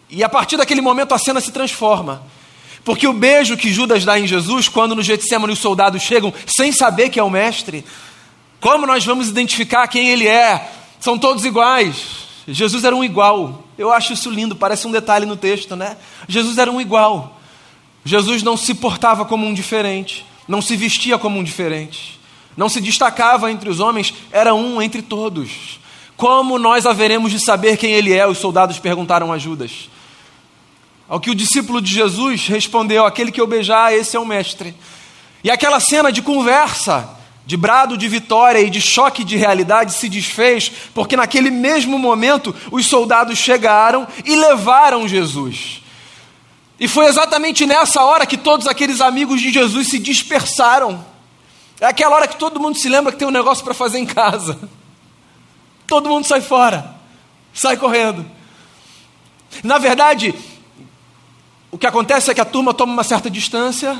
E 0.09 0.23
a 0.23 0.29
partir 0.29 0.57
daquele 0.57 0.81
momento 0.81 1.13
a 1.13 1.17
cena 1.17 1.39
se 1.39 1.51
transforma. 1.51 2.23
Porque 2.83 3.07
o 3.07 3.13
beijo 3.13 3.55
que 3.55 3.71
Judas 3.71 4.03
dá 4.03 4.19
em 4.19 4.27
Jesus, 4.27 4.67
quando 4.67 4.95
no 4.95 5.03
Getsemane 5.03 5.53
os 5.53 5.59
soldados 5.59 6.01
chegam 6.01 6.33
sem 6.47 6.71
saber 6.71 7.09
que 7.09 7.19
é 7.19 7.23
o 7.23 7.29
mestre, 7.29 7.85
como 8.59 8.85
nós 8.85 9.05
vamos 9.05 9.27
identificar 9.27 9.87
quem 9.87 10.09
ele 10.09 10.27
é? 10.27 10.69
São 10.99 11.17
todos 11.17 11.45
iguais. 11.45 12.21
Jesus 12.47 12.83
era 12.83 12.95
um 12.95 13.03
igual. 13.03 13.63
Eu 13.77 13.91
acho 13.91 14.13
isso 14.13 14.29
lindo, 14.29 14.55
parece 14.55 14.87
um 14.87 14.91
detalhe 14.91 15.25
no 15.25 15.35
texto, 15.35 15.75
né? 15.75 15.97
Jesus 16.27 16.57
era 16.57 16.71
um 16.71 16.81
igual. 16.81 17.39
Jesus 18.03 18.43
não 18.43 18.57
se 18.57 18.73
portava 18.73 19.25
como 19.25 19.45
um 19.45 19.53
diferente, 19.53 20.25
não 20.47 20.61
se 20.61 20.75
vestia 20.75 21.17
como 21.17 21.39
um 21.39 21.43
diferente, 21.43 22.19
não 22.55 22.69
se 22.69 22.81
destacava 22.81 23.51
entre 23.51 23.69
os 23.69 23.79
homens, 23.79 24.13
era 24.31 24.53
um 24.53 24.81
entre 24.81 25.01
todos. 25.01 25.79
Como 26.17 26.59
nós 26.59 26.85
haveremos 26.85 27.31
de 27.31 27.39
saber 27.39 27.77
quem 27.77 27.91
ele 27.91 28.13
é? 28.13 28.27
Os 28.27 28.37
soldados 28.37 28.77
perguntaram 28.77 29.31
a 29.31 29.37
Judas. 29.37 29.89
Ao 31.09 31.19
que 31.19 31.29
o 31.29 31.35
discípulo 31.35 31.81
de 31.81 31.91
Jesus 31.93 32.47
respondeu: 32.47 33.05
Aquele 33.05 33.31
que 33.31 33.41
eu 33.41 33.47
beijar, 33.47 33.93
esse 33.93 34.15
é 34.15 34.19
o 34.19 34.25
mestre. 34.25 34.75
E 35.43 35.49
aquela 35.49 35.79
cena 35.79 36.11
de 36.11 36.21
conversa, 36.21 37.09
de 37.45 37.57
brado 37.57 37.97
de 37.97 38.07
vitória 38.07 38.59
e 38.59 38.69
de 38.69 38.79
choque 38.79 39.23
de 39.23 39.35
realidade 39.35 39.93
se 39.93 40.07
desfez, 40.07 40.71
porque 40.93 41.17
naquele 41.17 41.49
mesmo 41.49 41.97
momento 41.97 42.55
os 42.71 42.85
soldados 42.85 43.37
chegaram 43.37 44.07
e 44.23 44.35
levaram 44.35 45.07
Jesus. 45.07 45.81
E 46.79 46.87
foi 46.87 47.05
exatamente 47.05 47.65
nessa 47.65 48.03
hora 48.03 48.25
que 48.25 48.37
todos 48.37 48.67
aqueles 48.67 49.01
amigos 49.01 49.41
de 49.41 49.51
Jesus 49.51 49.87
se 49.87 49.99
dispersaram. 49.99 51.10
É 51.79 51.85
aquela 51.85 52.15
hora 52.15 52.27
que 52.27 52.37
todo 52.37 52.59
mundo 52.59 52.77
se 52.77 52.87
lembra 52.87 53.11
que 53.11 53.17
tem 53.17 53.27
um 53.27 53.31
negócio 53.31 53.63
para 53.63 53.73
fazer 53.73 53.99
em 53.99 54.05
casa. 54.05 54.59
Todo 55.87 56.09
mundo 56.09 56.25
sai 56.25 56.41
fora, 56.41 56.95
sai 57.53 57.75
correndo. 57.75 58.25
Na 59.63 59.77
verdade, 59.77 60.33
o 61.71 61.77
que 61.77 61.87
acontece 61.87 62.29
é 62.29 62.33
que 62.33 62.41
a 62.41 62.45
turma 62.45 62.73
toma 62.73 62.93
uma 62.93 63.03
certa 63.03 63.29
distância, 63.29 63.97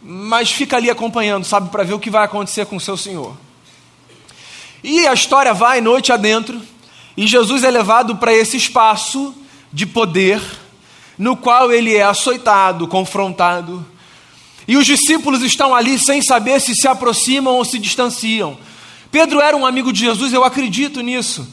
mas 0.00 0.50
fica 0.50 0.76
ali 0.76 0.90
acompanhando, 0.90 1.44
sabe, 1.44 1.70
para 1.70 1.84
ver 1.84 1.94
o 1.94 1.98
que 1.98 2.10
vai 2.10 2.24
acontecer 2.24 2.66
com 2.66 2.76
o 2.76 2.80
seu 2.80 2.96
Senhor. 2.96 3.36
E 4.82 5.06
a 5.06 5.12
história 5.12 5.52
vai 5.52 5.80
noite 5.80 6.12
adentro, 6.12 6.60
e 7.16 7.26
Jesus 7.26 7.64
é 7.64 7.70
levado 7.70 8.16
para 8.16 8.32
esse 8.32 8.56
espaço 8.56 9.34
de 9.72 9.86
poder, 9.86 10.40
no 11.18 11.36
qual 11.36 11.72
ele 11.72 11.96
é 11.96 12.02
açoitado, 12.02 12.86
confrontado, 12.86 13.84
e 14.68 14.76
os 14.76 14.84
discípulos 14.84 15.42
estão 15.42 15.74
ali 15.74 15.98
sem 15.98 16.20
saber 16.20 16.60
se 16.60 16.74
se 16.74 16.86
aproximam 16.86 17.54
ou 17.54 17.64
se 17.64 17.78
distanciam. 17.78 18.58
Pedro 19.10 19.40
era 19.40 19.56
um 19.56 19.64
amigo 19.64 19.90
de 19.90 20.00
Jesus, 20.00 20.30
eu 20.34 20.44
acredito 20.44 21.00
nisso. 21.00 21.48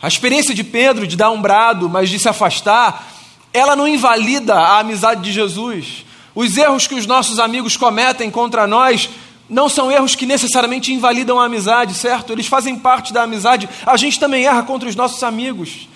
A 0.00 0.08
experiência 0.08 0.54
de 0.54 0.64
Pedro 0.64 1.06
de 1.06 1.16
dar 1.16 1.30
um 1.30 1.40
brado, 1.40 1.86
mas 1.86 2.08
de 2.08 2.18
se 2.18 2.26
afastar, 2.30 3.12
ela 3.52 3.76
não 3.76 3.86
invalida 3.86 4.54
a 4.54 4.78
amizade 4.78 5.22
de 5.22 5.32
Jesus. 5.32 6.06
Os 6.34 6.56
erros 6.56 6.86
que 6.86 6.94
os 6.94 7.06
nossos 7.06 7.38
amigos 7.38 7.76
cometem 7.76 8.30
contra 8.30 8.66
nós 8.66 9.10
não 9.50 9.68
são 9.68 9.92
erros 9.92 10.14
que 10.14 10.24
necessariamente 10.24 10.92
invalidam 10.92 11.38
a 11.38 11.44
amizade, 11.44 11.92
certo? 11.92 12.32
Eles 12.32 12.46
fazem 12.46 12.76
parte 12.76 13.12
da 13.12 13.24
amizade. 13.24 13.68
A 13.84 13.98
gente 13.98 14.18
também 14.18 14.46
erra 14.46 14.62
contra 14.62 14.88
os 14.88 14.96
nossos 14.96 15.22
amigos. 15.22 15.88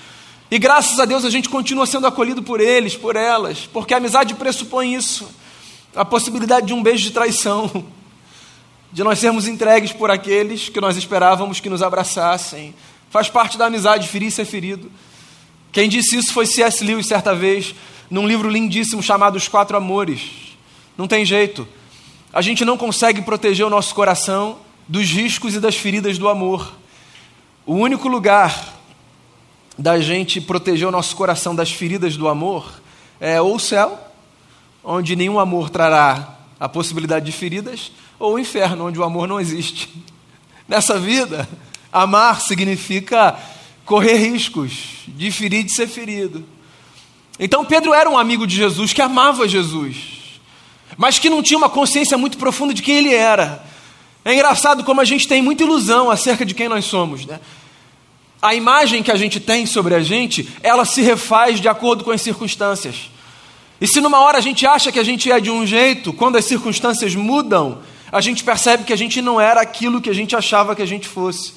E 0.51 0.59
graças 0.59 1.01
a 1.01 1.07
Deus 1.07 1.25
a 1.25 1.31
gente 1.31 1.49
continua 1.49 1.87
sendo 1.87 2.07
acolhido 2.07 2.43
por 2.43 2.61
eles, 2.61 2.97
por 2.97 3.17
elas, 3.17 3.67
porque 3.73 3.95
a 3.95 3.97
amizade 3.97 4.35
pressupõe 4.35 4.95
isso 4.95 5.41
a 5.95 6.05
possibilidade 6.05 6.67
de 6.67 6.75
um 6.75 6.83
beijo 6.83 7.05
de 7.05 7.11
traição, 7.11 7.85
de 8.93 9.03
nós 9.03 9.19
sermos 9.19 9.47
entregues 9.47 9.93
por 9.93 10.11
aqueles 10.11 10.69
que 10.69 10.81
nós 10.81 10.97
esperávamos 10.97 11.61
que 11.61 11.71
nos 11.71 11.83
abraçassem. 11.83 12.75
Faz 13.09 13.29
parte 13.29 13.59
da 13.59 13.67
amizade 13.67 14.09
ferir 14.09 14.31
ser 14.31 14.45
ferido. 14.45 14.91
Quem 15.73 15.89
disse 15.89 16.17
isso 16.17 16.33
foi 16.33 16.47
C.S. 16.47 16.85
Lewis 16.85 17.07
certa 17.07 17.35
vez 17.35 17.75
num 18.11 18.27
livro 18.27 18.49
lindíssimo 18.49 19.03
chamado 19.03 19.37
Os 19.37 19.47
Quatro 19.47 19.77
Amores. 19.77 20.57
Não 20.99 21.07
tem 21.07 21.25
jeito. 21.25 21.67
A 22.33 22.43
gente 22.43 22.65
não 22.65 22.77
consegue 22.77 23.23
proteger 23.23 23.65
o 23.65 23.71
nosso 23.71 23.95
coração 23.95 24.59
dos 24.89 25.09
riscos 25.09 25.55
e 25.55 25.61
das 25.61 25.77
feridas 25.77 26.19
do 26.19 26.29
amor. 26.29 26.73
O 27.65 27.75
único 27.75 28.09
lugar 28.09 28.75
da 29.79 30.01
gente 30.01 30.41
proteger 30.41 30.87
o 30.87 30.91
nosso 30.91 31.15
coração 31.15 31.55
das 31.55 31.71
feridas 31.71 32.17
do 32.17 32.29
amor 32.29 32.81
é 33.21 33.41
ou 33.41 33.55
o 33.55 33.61
céu, 33.61 34.10
onde 34.85 35.17
nenhum 35.17 35.39
amor 35.39 35.71
trará 35.71 36.37
a 36.59 36.69
possibilidade 36.69 37.27
de 37.27 37.33
feridas, 37.33 37.91
ou 38.19 38.35
o 38.35 38.39
inferno, 38.39 38.87
onde 38.87 38.99
o 38.99 39.05
amor 39.05 39.27
não 39.27 39.41
existe. 39.41 39.89
Nessa 40.69 40.99
vida, 40.99 41.49
amar 41.93 42.41
significa 42.41 43.39
correr 43.85 44.17
riscos 44.19 44.73
de 45.09 45.31
ferir 45.33 45.61
e 45.61 45.65
de 45.65 45.75
ser 45.75 45.89
ferido. 45.89 46.45
Então 47.39 47.65
Pedro 47.65 47.95
era 47.95 48.09
um 48.09 48.19
amigo 48.19 48.47
de 48.47 48.55
Jesus 48.55 48.93
que 48.93 49.01
amava 49.01 49.49
Jesus, 49.49 49.97
mas 50.97 51.19
que 51.19 51.31
não 51.31 51.43
tinha 51.43 51.59
uma 51.59 51.71
consciência 51.71 52.19
muito 52.19 52.37
profunda 52.37 52.75
de 52.75 52.83
quem 52.83 52.97
ele 52.99 53.15
era. 53.15 53.65
É 54.25 54.35
engraçado 54.35 54.85
como 54.85 55.01
a 55.01 55.05
gente 55.05 55.27
tem 55.27 55.41
muita 55.41 55.63
ilusão 55.63 56.11
acerca 56.11 56.45
de 56.45 56.55
quem 56.55 56.69
nós 56.69 56.85
somos, 56.85 57.25
né? 57.25 57.41
A 58.43 58.55
imagem 58.55 59.03
que 59.03 59.11
a 59.11 59.17
gente 59.17 59.41
tem 59.41 59.67
sobre 59.67 59.95
a 59.95 60.01
gente, 60.01 60.49
ela 60.63 60.85
se 60.85 61.03
refaz 61.03 61.61
de 61.61 61.69
acordo 61.69 62.05
com 62.05 62.11
as 62.11 62.23
circunstâncias. 62.23 63.11
E 63.81 63.87
se 63.87 64.01
numa 64.01 64.21
hora 64.21 64.39
a 64.39 64.43
gente 64.43 64.67
acha 64.67 64.93
que 64.93 64.99
a 64.99 65.05
gente 65.05 65.31
é 65.33 65.41
de 65.41 65.51
um 65.51 65.67
jeito, 65.67 66.13
quando 66.13 66.37
as 66.37 66.45
circunstâncias 66.45 67.15
mudam, 67.15 67.79
a 68.13 68.21
gente 68.21 68.45
percebe 68.45 68.85
que 68.85 68.93
a 68.93 68.97
gente 68.97 69.23
não 69.23 69.41
era 69.41 69.61
aquilo 69.61 70.01
que 70.01 70.11
a 70.11 70.15
gente 70.15 70.37
achava 70.37 70.77
que 70.77 70.83
a 70.83 70.87
gente 70.87 71.09
fosse. 71.09 71.55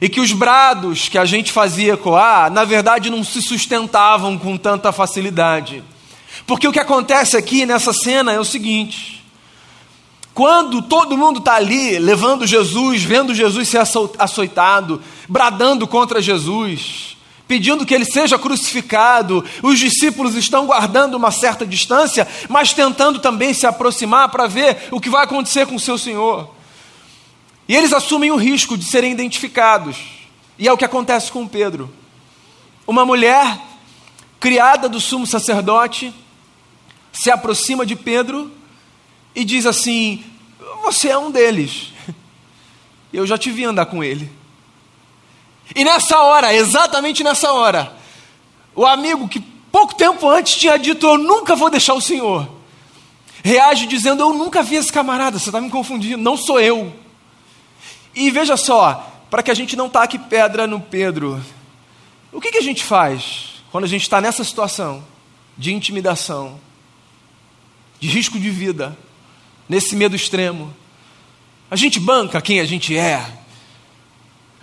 E 0.00 0.08
que 0.08 0.20
os 0.20 0.32
brados 0.32 1.08
que 1.08 1.16
a 1.16 1.24
gente 1.24 1.52
fazia 1.52 1.94
ecoar, 1.94 2.50
na 2.50 2.64
verdade, 2.64 3.10
não 3.10 3.22
se 3.22 3.40
sustentavam 3.40 4.36
com 4.36 4.56
tanta 4.56 4.90
facilidade. 4.90 5.84
Porque 6.46 6.66
o 6.66 6.72
que 6.72 6.80
acontece 6.80 7.36
aqui 7.36 7.64
nessa 7.64 7.92
cena 7.92 8.32
é 8.32 8.40
o 8.40 8.44
seguinte: 8.44 9.24
quando 10.34 10.82
todo 10.82 11.16
mundo 11.16 11.38
está 11.38 11.54
ali 11.54 11.96
levando 12.00 12.44
Jesus, 12.44 13.04
vendo 13.04 13.32
Jesus 13.32 13.68
ser 13.68 13.80
açoitado, 14.18 15.00
bradando 15.28 15.86
contra 15.86 16.20
Jesus, 16.20 17.16
pedindo 17.46 17.84
que 17.84 17.94
ele 17.94 18.04
seja 18.04 18.38
crucificado, 18.38 19.44
os 19.62 19.78
discípulos 19.78 20.34
estão 20.34 20.66
guardando 20.66 21.14
uma 21.14 21.30
certa 21.30 21.66
distância, 21.66 22.26
mas 22.48 22.72
tentando 22.72 23.18
também 23.18 23.52
se 23.52 23.66
aproximar 23.66 24.30
para 24.30 24.46
ver 24.46 24.88
o 24.90 25.00
que 25.00 25.10
vai 25.10 25.24
acontecer 25.24 25.66
com 25.66 25.76
o 25.76 25.80
seu 25.80 25.98
Senhor. 25.98 26.54
E 27.68 27.74
eles 27.74 27.92
assumem 27.92 28.30
o 28.30 28.36
risco 28.36 28.76
de 28.76 28.84
serem 28.84 29.12
identificados. 29.12 29.96
E 30.58 30.68
é 30.68 30.72
o 30.72 30.76
que 30.76 30.84
acontece 30.84 31.30
com 31.30 31.46
Pedro. 31.46 31.92
Uma 32.86 33.04
mulher 33.04 33.58
criada 34.38 34.88
do 34.88 35.00
sumo 35.00 35.26
sacerdote 35.26 36.12
se 37.12 37.30
aproxima 37.30 37.86
de 37.86 37.96
Pedro 37.96 38.52
e 39.34 39.44
diz 39.44 39.64
assim: 39.66 40.22
Você 40.82 41.08
é 41.08 41.18
um 41.18 41.30
deles. 41.30 41.92
Eu 43.12 43.26
já 43.26 43.38
te 43.38 43.50
vi 43.50 43.64
andar 43.64 43.86
com 43.86 44.02
ele. 44.02 44.30
E 45.74 45.84
nessa 45.84 46.18
hora, 46.18 46.52
exatamente 46.52 47.22
nessa 47.22 47.52
hora, 47.52 47.96
o 48.74 48.84
amigo 48.84 49.28
que 49.28 49.40
pouco 49.40 49.94
tempo 49.94 50.28
antes 50.28 50.56
tinha 50.56 50.78
dito: 50.78 51.06
Eu 51.06 51.18
nunca 51.18 51.54
vou 51.54 51.70
deixar 51.70 51.94
o 51.94 52.00
Senhor, 52.00 52.48
reage 53.42 53.86
dizendo: 53.86 54.22
Eu 54.22 54.34
nunca 54.34 54.62
vi 54.62 54.76
esse 54.76 54.92
camarada, 54.92 55.38
você 55.38 55.48
está 55.48 55.60
me 55.60 55.70
confundindo, 55.70 56.18
não 56.18 56.36
sou 56.36 56.60
eu. 56.60 56.92
E 58.14 58.30
veja 58.30 58.56
só, 58.56 59.10
para 59.30 59.42
que 59.42 59.50
a 59.50 59.54
gente 59.54 59.74
não 59.74 59.88
taque 59.88 60.18
pedra 60.18 60.66
no 60.66 60.80
Pedro, 60.80 61.42
o 62.32 62.40
que, 62.40 62.52
que 62.52 62.58
a 62.58 62.62
gente 62.62 62.84
faz 62.84 63.62
quando 63.70 63.84
a 63.84 63.88
gente 63.88 64.02
está 64.02 64.20
nessa 64.20 64.44
situação 64.44 65.04
de 65.56 65.72
intimidação, 65.72 66.60
de 67.98 68.08
risco 68.08 68.38
de 68.38 68.50
vida, 68.50 68.96
nesse 69.68 69.96
medo 69.96 70.14
extremo? 70.14 70.74
A 71.70 71.76
gente 71.76 71.98
banca 71.98 72.40
quem 72.40 72.60
a 72.60 72.64
gente 72.64 72.96
é. 72.96 73.24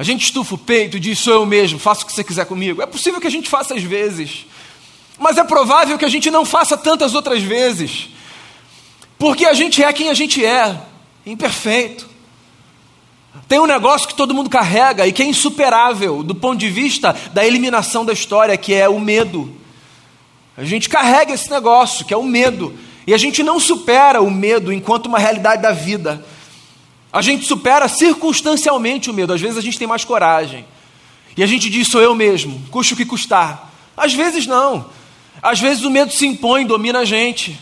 A 0.02 0.04
gente 0.04 0.24
estufa 0.24 0.56
o 0.56 0.58
peito 0.58 0.98
e 0.98 1.00
diz: 1.00 1.20
sou 1.20 1.32
eu 1.36 1.46
mesmo, 1.46 1.78
faça 1.78 2.02
o 2.02 2.08
que 2.08 2.12
você 2.12 2.24
quiser 2.24 2.48
comigo. 2.48 2.82
É 2.82 2.88
possível 2.88 3.22
que 3.22 3.28
a 3.28 3.30
gente 3.30 3.48
faça 3.48 3.76
às 3.76 3.84
vezes, 3.84 4.48
mas 5.20 5.38
é 5.38 5.44
provável 5.44 5.96
que 5.96 6.04
a 6.04 6.10
gente 6.10 6.32
não 6.32 6.44
faça 6.44 6.76
tantas 6.76 7.14
outras 7.14 7.44
vezes, 7.44 8.10
porque 9.20 9.46
a 9.46 9.54
gente 9.54 9.84
é 9.84 9.94
quem 9.94 10.10
a 10.10 10.16
gente 10.16 10.44
é, 10.44 10.76
imperfeito. 11.24 12.10
Tem 13.48 13.60
um 13.60 13.68
negócio 13.68 14.08
que 14.08 14.16
todo 14.16 14.34
mundo 14.34 14.50
carrega 14.50 15.06
e 15.06 15.12
que 15.12 15.22
é 15.22 15.26
insuperável 15.28 16.24
do 16.24 16.34
ponto 16.34 16.58
de 16.58 16.68
vista 16.68 17.16
da 17.32 17.46
eliminação 17.46 18.04
da 18.04 18.12
história, 18.12 18.58
que 18.58 18.74
é 18.74 18.90
o 18.90 19.00
medo. 19.00 19.56
A 20.58 20.64
gente 20.64 20.90
carrega 20.90 21.32
esse 21.32 21.52
negócio, 21.52 22.06
que 22.06 22.14
é 22.16 22.18
o 22.18 22.24
medo. 22.24 22.76
E 23.06 23.14
a 23.14 23.20
gente 23.20 23.44
não 23.44 23.60
supera 23.60 24.20
o 24.20 24.32
medo 24.32 24.74
enquanto 24.74 25.06
uma 25.06 25.20
realidade 25.20 25.62
da 25.62 25.72
vida. 25.72 26.26
A 27.12 27.22
gente 27.22 27.46
supera 27.46 27.88
circunstancialmente 27.88 29.10
o 29.10 29.14
medo. 29.14 29.34
Às 29.34 29.42
vezes 29.42 29.58
a 29.58 29.62
gente 29.62 29.78
tem 29.78 29.88
mais 29.88 30.06
coragem. 30.06 30.66
E 31.36 31.44
a 31.44 31.48
gente 31.48 31.70
diz, 31.70 31.88
sou 31.88 32.02
eu 32.02 32.14
mesmo, 32.14 32.62
custe 32.70 32.94
o 32.94 32.98
que 32.98 33.06
custar. 33.06 33.72
Às 33.96 34.14
vezes 34.14 34.46
não. 34.46 34.86
Às 35.42 35.60
vezes 35.60 35.84
o 35.84 35.90
medo 35.90 36.12
se 36.12 36.26
impõe, 36.26 36.66
domina 36.66 37.00
a 37.00 37.06
gente. 37.06 37.58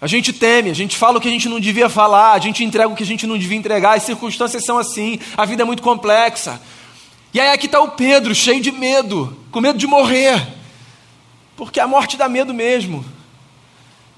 A 0.00 0.06
gente 0.06 0.32
teme, 0.32 0.70
a 0.70 0.74
gente 0.74 0.96
fala 0.96 1.18
o 1.18 1.20
que 1.20 1.28
a 1.28 1.30
gente 1.30 1.48
não 1.48 1.58
devia 1.58 1.88
falar, 1.88 2.32
a 2.32 2.38
gente 2.38 2.62
entrega 2.62 2.88
o 2.88 2.94
que 2.94 3.02
a 3.02 3.06
gente 3.06 3.26
não 3.26 3.38
devia 3.38 3.56
entregar, 3.56 3.96
as 3.96 4.02
circunstâncias 4.02 4.62
são 4.64 4.76
assim, 4.76 5.18
a 5.36 5.44
vida 5.46 5.62
é 5.62 5.64
muito 5.64 5.82
complexa. 5.82 6.60
E 7.32 7.40
aí 7.40 7.48
aqui 7.48 7.66
está 7.66 7.80
o 7.80 7.92
Pedro, 7.92 8.34
cheio 8.34 8.60
de 8.60 8.70
medo, 8.70 9.36
com 9.50 9.60
medo 9.60 9.78
de 9.78 9.86
morrer, 9.86 10.46
porque 11.56 11.80
a 11.80 11.86
morte 11.86 12.16
dá 12.16 12.28
medo 12.28 12.52
mesmo. 12.52 13.04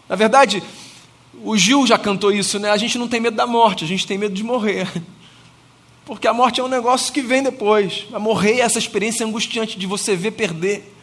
Na 0.08 0.16
verdade, 0.16 0.62
o 1.42 1.56
Gil 1.56 1.86
já 1.86 1.98
cantou 1.98 2.32
isso, 2.32 2.58
né? 2.58 2.70
A 2.70 2.76
gente 2.76 2.98
não 2.98 3.08
tem 3.08 3.20
medo 3.20 3.36
da 3.36 3.46
morte, 3.46 3.84
a 3.84 3.88
gente 3.88 4.06
tem 4.06 4.18
medo 4.18 4.34
de 4.34 4.42
morrer. 4.42 4.88
Porque 6.04 6.26
a 6.26 6.32
morte 6.32 6.58
é 6.60 6.64
um 6.64 6.68
negócio 6.68 7.12
que 7.12 7.20
vem 7.20 7.42
depois. 7.42 8.06
A 8.12 8.18
morrer 8.18 8.54
é 8.54 8.60
essa 8.60 8.78
experiência 8.78 9.26
angustiante 9.26 9.78
de 9.78 9.86
você 9.86 10.16
ver 10.16 10.30
perder. 10.30 10.94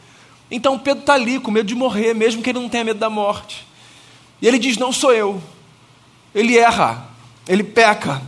Então 0.50 0.80
Pedro 0.80 1.02
está 1.02 1.14
ali 1.14 1.40
com 1.40 1.52
medo 1.52 1.68
de 1.68 1.76
morrer, 1.76 2.14
mesmo 2.14 2.42
que 2.42 2.50
ele 2.50 2.60
não 2.60 2.70
tenha 2.70 2.84
medo 2.84 3.00
da 3.00 3.10
morte. 3.10 3.68
E 4.42 4.48
ele 4.48 4.58
diz: 4.58 4.78
Não 4.78 4.92
sou 4.92 5.14
eu. 5.14 5.42
Ele 6.34 6.58
erra, 6.58 7.08
ele 7.48 7.64
peca, 7.64 8.22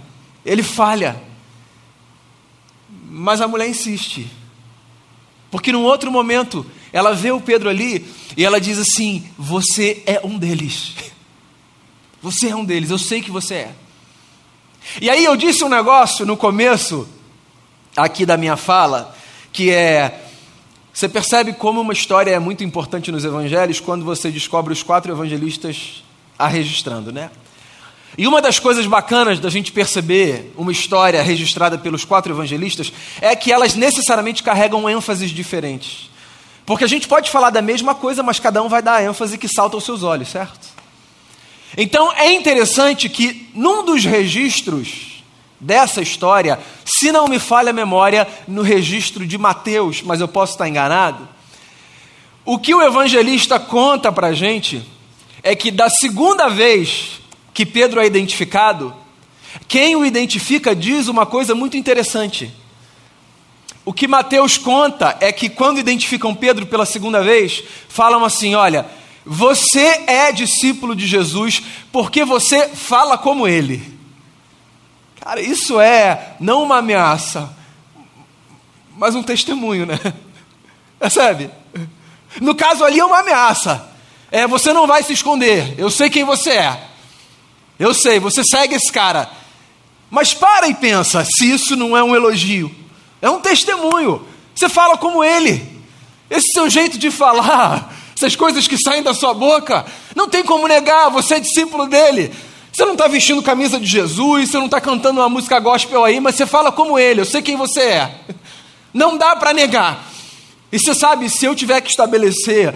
ele 0.46 0.62
falha. 0.64 1.22
Mas 3.10 3.42
a 3.42 3.48
mulher 3.48 3.68
insiste. 3.68 4.28
Porque 5.50 5.72
num 5.72 5.84
outro 5.84 6.12
momento, 6.12 6.66
ela 6.94 7.14
vê 7.14 7.32
o 7.32 7.42
Pedro 7.42 7.70
ali 7.70 8.06
e 8.36 8.46
ela 8.46 8.62
diz 8.62 8.78
assim: 8.78 9.28
Você 9.38 10.04
é 10.06 10.22
um 10.24 10.38
deles. 10.38 10.94
Você 12.22 12.50
é 12.50 12.56
um 12.56 12.66
deles, 12.66 12.90
eu 12.90 12.98
sei 12.98 13.22
que 13.22 13.32
você 13.32 13.54
é. 13.56 13.76
E 15.02 15.10
aí 15.10 15.24
eu 15.24 15.36
disse 15.36 15.64
um 15.64 15.70
negócio 15.70 16.26
no 16.26 16.38
começo 16.38 17.08
aqui 17.96 18.26
da 18.26 18.38
minha 18.38 18.56
fala, 18.56 19.16
que 19.52 19.72
é 19.72 20.24
você 20.98 21.08
percebe 21.08 21.54
como 21.54 21.80
uma 21.80 21.94
história 21.94 22.32
é 22.32 22.40
muito 22.40 22.64
importante 22.64 23.12
nos 23.12 23.24
evangelhos 23.24 23.80
quando 23.80 24.04
você 24.04 24.32
descobre 24.32 24.74
os 24.74 24.82
quatro 24.82 25.12
evangelistas 25.12 26.04
a 26.40 26.48
registrando, 26.48 27.12
né? 27.12 27.30
E 28.18 28.26
uma 28.26 28.42
das 28.42 28.58
coisas 28.58 28.88
bacanas 28.88 29.40
da 29.40 29.48
gente 29.48 29.72
perceber 29.72 30.52
uma 30.58 30.72
história 30.72 31.22
registrada 31.22 31.78
pelos 31.78 32.04
quatro 32.04 32.34
evangelistas 32.34 32.92
é 33.22 33.36
que 33.36 33.52
elas 33.52 33.76
necessariamente 33.76 34.42
carregam 34.42 34.90
ênfases 34.90 35.30
diferentes. 35.30 36.10
Porque 36.66 36.84
a 36.84 36.88
gente 36.88 37.08
pode 37.08 37.30
falar 37.30 37.52
da 37.52 37.62
mesma 37.62 37.94
coisa, 37.94 38.24
mas 38.24 38.40
cada 38.40 38.64
um 38.64 38.68
vai 38.68 38.82
dar 38.82 38.96
a 38.96 39.04
ênfase 39.04 39.38
que 39.38 39.48
salta 39.48 39.78
aos 39.78 39.86
seus 39.86 40.02
olhos, 40.02 40.30
certo? 40.30 40.68
Então 41.77 42.12
é 42.13 42.34
interessante 42.34 43.07
que 43.07 43.48
num 43.53 43.86
dos 43.86 44.03
registros 44.03 45.24
dessa 45.60 46.01
história, 46.01 46.60
se 46.84 47.12
não 47.12 47.27
me 47.27 47.38
falha 47.38 47.69
a 47.69 47.74
memória, 47.74 48.27
no 48.48 48.63
registro 48.63 49.27
de 49.27 49.38
Mateus, 49.38 50.01
mas 50.01 50.19
eu 50.19 50.27
posso 50.27 50.53
estar 50.53 50.67
enganado, 50.67 51.29
o 52.43 52.57
que 52.57 52.74
o 52.74 52.81
evangelista 52.81 53.60
conta 53.60 54.12
para 54.12 54.27
a 54.27 54.34
gente 54.34 54.84
é 55.43 55.55
que 55.55 55.69
da 55.69 55.89
segunda 55.89 56.48
vez 56.48 57.22
que 57.53 57.65
Pedro 57.65 58.00
é 58.00 58.05
identificado, 58.05 58.93
quem 59.67 59.96
o 59.96 60.05
identifica 60.05 60.75
diz 60.75 61.07
uma 61.07 61.25
coisa 61.25 61.53
muito 61.53 61.77
interessante. 61.77 62.51
O 63.86 63.93
que 63.93 64.07
Mateus 64.07 64.57
conta 64.57 65.15
é 65.19 65.31
que 65.31 65.48
quando 65.48 65.79
identificam 65.79 66.36
Pedro 66.36 66.65
pela 66.65 66.86
segunda 66.86 67.22
vez, 67.22 67.63
falam 67.88 68.24
assim: 68.25 68.53
olha, 68.53 68.86
você 69.27 70.03
é 70.07 70.31
discípulo 70.31 70.96
de 70.96 71.05
Jesus 71.05 71.62
porque 71.91 72.24
você 72.24 72.69
fala 72.69 73.17
como 73.17 73.48
ele. 73.48 73.98
Cara, 75.19 75.41
isso 75.41 75.79
é 75.79 76.36
não 76.39 76.63
uma 76.63 76.77
ameaça, 76.77 77.53
mas 78.96 79.13
um 79.15 79.24
testemunho, 79.24 79.86
né? 79.86 80.00
Percebe? 80.98 81.51
No 82.39 82.55
caso 82.55 82.84
ali 82.84 83.00
é 83.00 83.05
uma 83.05 83.19
ameaça. 83.19 83.89
É, 84.31 84.48
você 84.48 84.74
não 84.74 84.88
vai 84.88 85.03
se 85.03 85.13
esconder. 85.13 85.75
Eu 85.77 85.89
sei 85.89 86.10
quem 86.10 86.24
você 86.24 86.51
é. 86.51 86.84
Eu 87.77 87.93
sei, 87.93 88.19
você 88.19 88.43
segue 88.43 88.75
esse 88.75 88.91
cara. 88.91 89.29
Mas 90.10 90.34
para 90.34 90.67
e 90.67 90.74
pensa 90.74 91.25
se 91.25 91.51
isso 91.51 91.75
não 91.75 91.96
é 91.96 92.03
um 92.03 92.15
elogio. 92.15 92.74
É 93.22 93.29
um 93.29 93.41
testemunho. 93.41 94.25
Você 94.55 94.69
fala 94.69 94.98
como 94.98 95.24
ele. 95.24 95.77
Esse 96.29 96.51
seu 96.53 96.69
jeito 96.69 96.98
de 96.98 97.10
falar, 97.12 97.93
essas 98.18 98.36
coisas 98.36 98.68
que 98.68 98.78
saem 98.80 99.04
da 99.04 99.14
sua 99.14 99.32
boca, 99.32 99.86
não 100.16 100.28
tem 100.28 100.44
como 100.44 100.68
negar, 100.68 101.10
você 101.10 101.36
é 101.36 101.40
discípulo 101.40 101.86
dele. 101.86 102.34
Você 102.74 102.84
não 102.84 102.94
está 102.94 103.08
vestindo 103.08 103.44
camisa 103.44 103.80
de 103.80 103.86
Jesus, 103.86 104.50
você 104.50 104.58
não 104.58 104.66
está 104.66 104.82
cantando 104.82 105.20
uma 105.20 105.30
música 105.30 105.60
gospel 105.60 106.04
aí, 106.04 106.20
mas 106.20 106.34
você 106.34 106.48
fala 106.48 106.72
como 106.72 106.98
ele, 106.98 107.22
eu 107.22 107.26
sei 107.26 107.44
quem 107.44 107.56
você 107.56 107.82
é. 107.82 108.20
Não 108.92 109.18
dá 109.18 109.36
para 109.36 109.54
negar. 109.54 110.12
E 110.72 110.80
você 110.80 110.96
sabe, 110.96 111.30
se 111.30 111.46
eu 111.46 111.56
tiver 111.56 111.80
que 111.80 111.92
estabelecer 111.92 112.74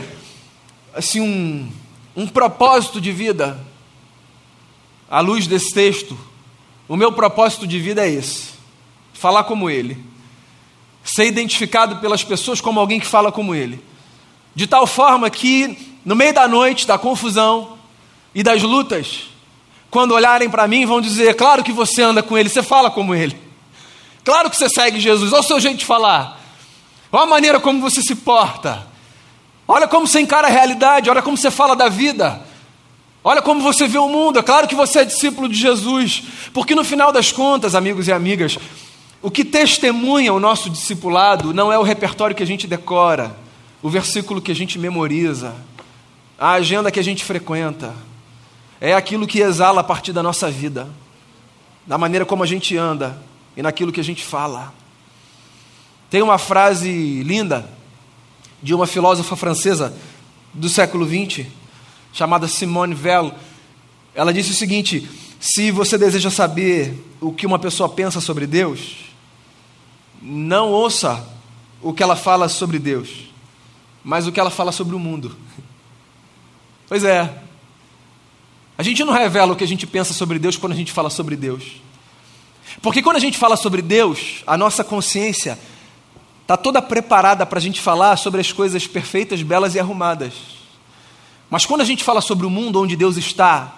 assim 0.93 1.19
um, 1.19 1.71
um 2.15 2.27
propósito 2.27 3.01
de 3.01 3.11
vida, 3.11 3.59
à 5.09 5.21
luz 5.21 5.47
desse 5.47 5.73
texto, 5.73 6.15
o 6.87 6.95
meu 6.95 7.11
propósito 7.11 7.65
de 7.65 7.79
vida 7.79 8.05
é 8.05 8.11
esse: 8.11 8.49
falar 9.11 9.45
como 9.45 9.71
ele, 9.71 9.97
ser 11.03 11.25
identificado 11.25 11.95
pelas 11.97 12.23
pessoas 12.23 12.61
como 12.61 12.79
alguém 12.79 12.99
que 12.99 13.07
fala 13.07 13.31
como 13.31 13.55
ele, 13.55 13.90
de 14.55 14.67
tal 14.67 14.85
forma 14.85 15.29
que 15.29 15.77
no 16.03 16.15
meio 16.15 16.33
da 16.33 16.47
noite, 16.47 16.87
da 16.87 16.97
confusão 16.97 17.77
e 18.33 18.43
das 18.43 18.61
lutas, 18.61 19.29
quando 19.89 20.13
olharem 20.13 20.49
para 20.49 20.67
mim, 20.67 20.85
vão 20.85 21.01
dizer: 21.01 21.35
Claro 21.35 21.63
que 21.63 21.71
você 21.71 22.01
anda 22.01 22.23
com 22.23 22.37
ele, 22.37 22.49
você 22.49 22.63
fala 22.63 22.89
como 22.89 23.13
ele, 23.13 23.37
claro 24.23 24.49
que 24.49 24.57
você 24.57 24.69
segue 24.69 24.99
Jesus, 24.99 25.31
olha 25.31 25.41
o 25.41 25.45
seu 25.45 25.59
jeito 25.59 25.77
de 25.77 25.85
falar, 25.85 26.41
olha 27.11 27.23
a 27.23 27.27
maneira 27.27 27.59
como 27.59 27.81
você 27.81 28.01
se 28.01 28.15
porta, 28.15 28.87
olha 29.67 29.87
como 29.87 30.07
você 30.07 30.19
encara 30.19 30.47
a 30.47 30.51
realidade, 30.51 31.09
olha 31.09 31.21
como 31.21 31.37
você 31.37 31.51
fala 31.51 31.75
da 31.75 31.89
vida. 31.89 32.51
Olha 33.23 33.41
como 33.41 33.61
você 33.61 33.87
vê 33.87 33.99
o 33.99 34.09
mundo. 34.09 34.39
É 34.39 34.41
claro 34.41 34.67
que 34.67 34.73
você 34.73 34.99
é 34.99 35.05
discípulo 35.05 35.47
de 35.47 35.55
Jesus, 35.55 36.23
porque 36.53 36.73
no 36.73 36.83
final 36.83 37.11
das 37.11 37.31
contas, 37.31 37.75
amigos 37.75 38.07
e 38.07 38.11
amigas, 38.11 38.57
o 39.21 39.29
que 39.29 39.45
testemunha 39.45 40.33
o 40.33 40.39
nosso 40.39 40.69
discipulado 40.69 41.53
não 41.53 41.71
é 41.71 41.77
o 41.77 41.83
repertório 41.83 42.35
que 42.35 42.41
a 42.41 42.47
gente 42.47 42.65
decora, 42.65 43.35
o 43.81 43.89
versículo 43.89 44.41
que 44.41 44.51
a 44.51 44.55
gente 44.55 44.77
memoriza, 44.77 45.55
a 46.37 46.51
agenda 46.51 46.91
que 46.91 46.99
a 46.99 47.03
gente 47.03 47.23
frequenta. 47.23 47.93
É 48.79 48.93
aquilo 48.93 49.27
que 49.27 49.39
exala 49.39 49.81
a 49.81 49.83
partir 49.83 50.11
da 50.11 50.23
nossa 50.23 50.49
vida, 50.49 50.89
da 51.85 51.97
maneira 51.97 52.25
como 52.25 52.43
a 52.43 52.47
gente 52.47 52.75
anda 52.75 53.21
e 53.55 53.61
naquilo 53.61 53.91
que 53.91 53.99
a 53.99 54.03
gente 54.03 54.23
fala. 54.23 54.73
Tem 56.09 56.21
uma 56.21 56.37
frase 56.37 57.23
linda 57.23 57.69
de 58.61 58.73
uma 58.73 58.87
filósofa 58.87 59.35
francesa 59.35 59.95
do 60.53 60.67
século 60.67 61.05
XX 61.05 61.47
chamada 62.11 62.47
Simone 62.47 62.95
Weil. 62.95 63.33
Ela 64.13 64.33
disse 64.33 64.51
o 64.51 64.55
seguinte: 64.55 65.07
se 65.39 65.71
você 65.71 65.97
deseja 65.97 66.29
saber 66.29 66.93
o 67.19 67.31
que 67.31 67.45
uma 67.45 67.59
pessoa 67.59 67.87
pensa 67.87 68.19
sobre 68.19 68.45
Deus, 68.45 69.11
não 70.21 70.69
ouça 70.69 71.25
o 71.81 71.93
que 71.93 72.03
ela 72.03 72.15
fala 72.15 72.47
sobre 72.47 72.77
Deus, 72.77 73.30
mas 74.03 74.27
o 74.27 74.31
que 74.31 74.39
ela 74.39 74.49
fala 74.49 74.71
sobre 74.71 74.95
o 74.95 74.99
mundo. 74.99 75.35
Pois 76.87 77.03
é. 77.03 77.33
A 78.77 78.83
gente 78.83 79.03
não 79.03 79.13
revela 79.13 79.53
o 79.53 79.55
que 79.55 79.63
a 79.63 79.67
gente 79.67 79.85
pensa 79.85 80.13
sobre 80.13 80.39
Deus 80.39 80.57
quando 80.57 80.73
a 80.73 80.75
gente 80.75 80.91
fala 80.91 81.09
sobre 81.09 81.35
Deus. 81.35 81.81
Porque 82.81 83.01
quando 83.01 83.17
a 83.17 83.19
gente 83.19 83.37
fala 83.37 83.55
sobre 83.55 83.81
Deus, 83.81 84.43
a 84.47 84.57
nossa 84.57 84.83
consciência 84.83 85.57
está 86.41 86.57
toda 86.57 86.81
preparada 86.81 87.45
para 87.45 87.59
a 87.59 87.61
gente 87.61 87.79
falar 87.79 88.17
sobre 88.17 88.41
as 88.41 88.51
coisas 88.51 88.87
perfeitas, 88.87 89.41
belas 89.41 89.75
e 89.75 89.79
arrumadas. 89.79 90.33
Mas 91.49 91.65
quando 91.65 91.81
a 91.81 91.85
gente 91.85 92.03
fala 92.03 92.21
sobre 92.21 92.45
o 92.45 92.49
mundo 92.49 92.81
onde 92.81 92.95
Deus 92.95 93.17
está, 93.17 93.73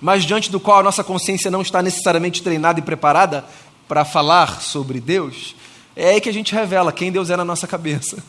mas 0.00 0.24
diante 0.24 0.50
do 0.50 0.58
qual 0.58 0.80
a 0.80 0.82
nossa 0.82 1.04
consciência 1.04 1.50
não 1.50 1.62
está 1.62 1.82
necessariamente 1.82 2.42
treinada 2.42 2.80
e 2.80 2.82
preparada 2.82 3.44
para 3.86 4.04
falar 4.04 4.60
sobre 4.60 5.00
Deus, 5.00 5.54
é 5.94 6.10
aí 6.10 6.20
que 6.20 6.28
a 6.28 6.32
gente 6.32 6.54
revela 6.54 6.92
quem 6.92 7.12
Deus 7.12 7.30
é 7.30 7.36
na 7.36 7.44
nossa 7.44 7.66
cabeça. 7.66 8.22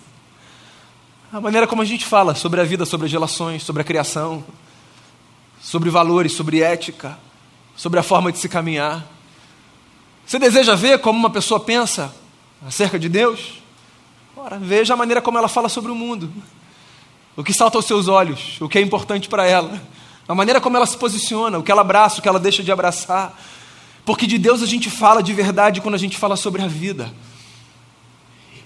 A 1.32 1.40
maneira 1.40 1.66
como 1.66 1.82
a 1.82 1.86
gente 1.86 2.06
fala 2.06 2.36
sobre 2.36 2.60
a 2.60 2.64
vida, 2.64 2.86
sobre 2.86 3.06
as 3.06 3.12
relações, 3.12 3.64
sobre 3.64 3.82
a 3.82 3.86
criação, 3.86 4.44
sobre 5.62 5.90
valores, 5.90 6.34
sobre 6.34 6.62
ética, 6.62 7.18
sobre 7.76 8.00
a 8.00 8.04
forma 8.04 8.32
de 8.32 8.38
se 8.38 8.50
caminhar. 8.50 9.06
Você 10.26 10.38
deseja 10.38 10.76
ver 10.76 11.00
como 11.00 11.18
uma 11.18 11.30
pessoa 11.30 11.60
pensa 11.60 12.14
acerca 12.68 13.00
de 13.00 13.08
Deus? 13.08 13.62
Ora, 14.36 14.58
veja 14.60 14.94
a 14.94 14.98
maneira 14.98 15.22
como 15.22 15.38
ela 15.38 15.48
fala 15.48 15.70
sobre 15.70 15.92
o 15.92 15.96
mundo 15.96 16.32
o 17.36 17.44
que 17.44 17.54
salta 17.54 17.78
aos 17.78 17.86
seus 17.86 18.08
olhos, 18.08 18.60
o 18.60 18.68
que 18.68 18.78
é 18.78 18.82
importante 18.82 19.30
para 19.30 19.48
ela, 19.48 19.82
a 20.28 20.36
maneira 20.36 20.60
como 20.60 20.76
ela 20.76 20.86
se 20.86 20.98
posiciona, 20.98 21.58
o 21.58 21.64
que 21.64 21.72
ela 21.72 21.82
abraça, 21.82 22.20
o 22.20 22.22
que 22.22 22.28
ela 22.28 22.40
deixa 22.40 22.62
de 22.62 22.72
abraçar. 22.72 23.40
Porque 24.06 24.28
de 24.28 24.38
Deus 24.38 24.62
a 24.62 24.66
gente 24.66 24.90
fala 24.90 25.22
de 25.22 25.34
verdade 25.34 25.82
quando 25.82 25.96
a 25.96 25.98
gente 25.98 26.18
fala 26.18 26.36
sobre 26.36 26.62
a 26.62 26.68
vida. 26.68 27.12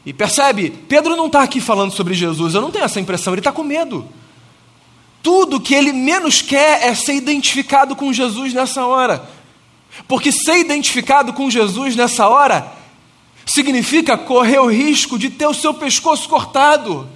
E 0.05 0.13
percebe, 0.13 0.71
Pedro 0.87 1.15
não 1.15 1.27
está 1.27 1.41
aqui 1.41 1.59
falando 1.59 1.91
sobre 1.91 2.13
Jesus, 2.13 2.53
eu 2.53 2.61
não 2.61 2.71
tenho 2.71 2.85
essa 2.85 2.99
impressão, 2.99 3.33
ele 3.33 3.39
está 3.39 3.51
com 3.51 3.63
medo. 3.63 4.07
Tudo 5.23 5.59
que 5.59 5.73
ele 5.73 5.91
menos 5.91 6.41
quer 6.41 6.87
é 6.87 6.93
ser 6.93 7.15
identificado 7.15 7.95
com 7.95 8.13
Jesus 8.13 8.53
nessa 8.53 8.85
hora. 8.85 9.27
Porque 10.07 10.31
ser 10.31 10.59
identificado 10.59 11.33
com 11.33 11.49
Jesus 11.49 11.95
nessa 11.95 12.27
hora 12.27 12.71
significa 13.45 14.17
correr 14.17 14.59
o 14.59 14.69
risco 14.69 15.17
de 15.17 15.29
ter 15.29 15.47
o 15.47 15.53
seu 15.53 15.73
pescoço 15.73 16.29
cortado. 16.29 17.09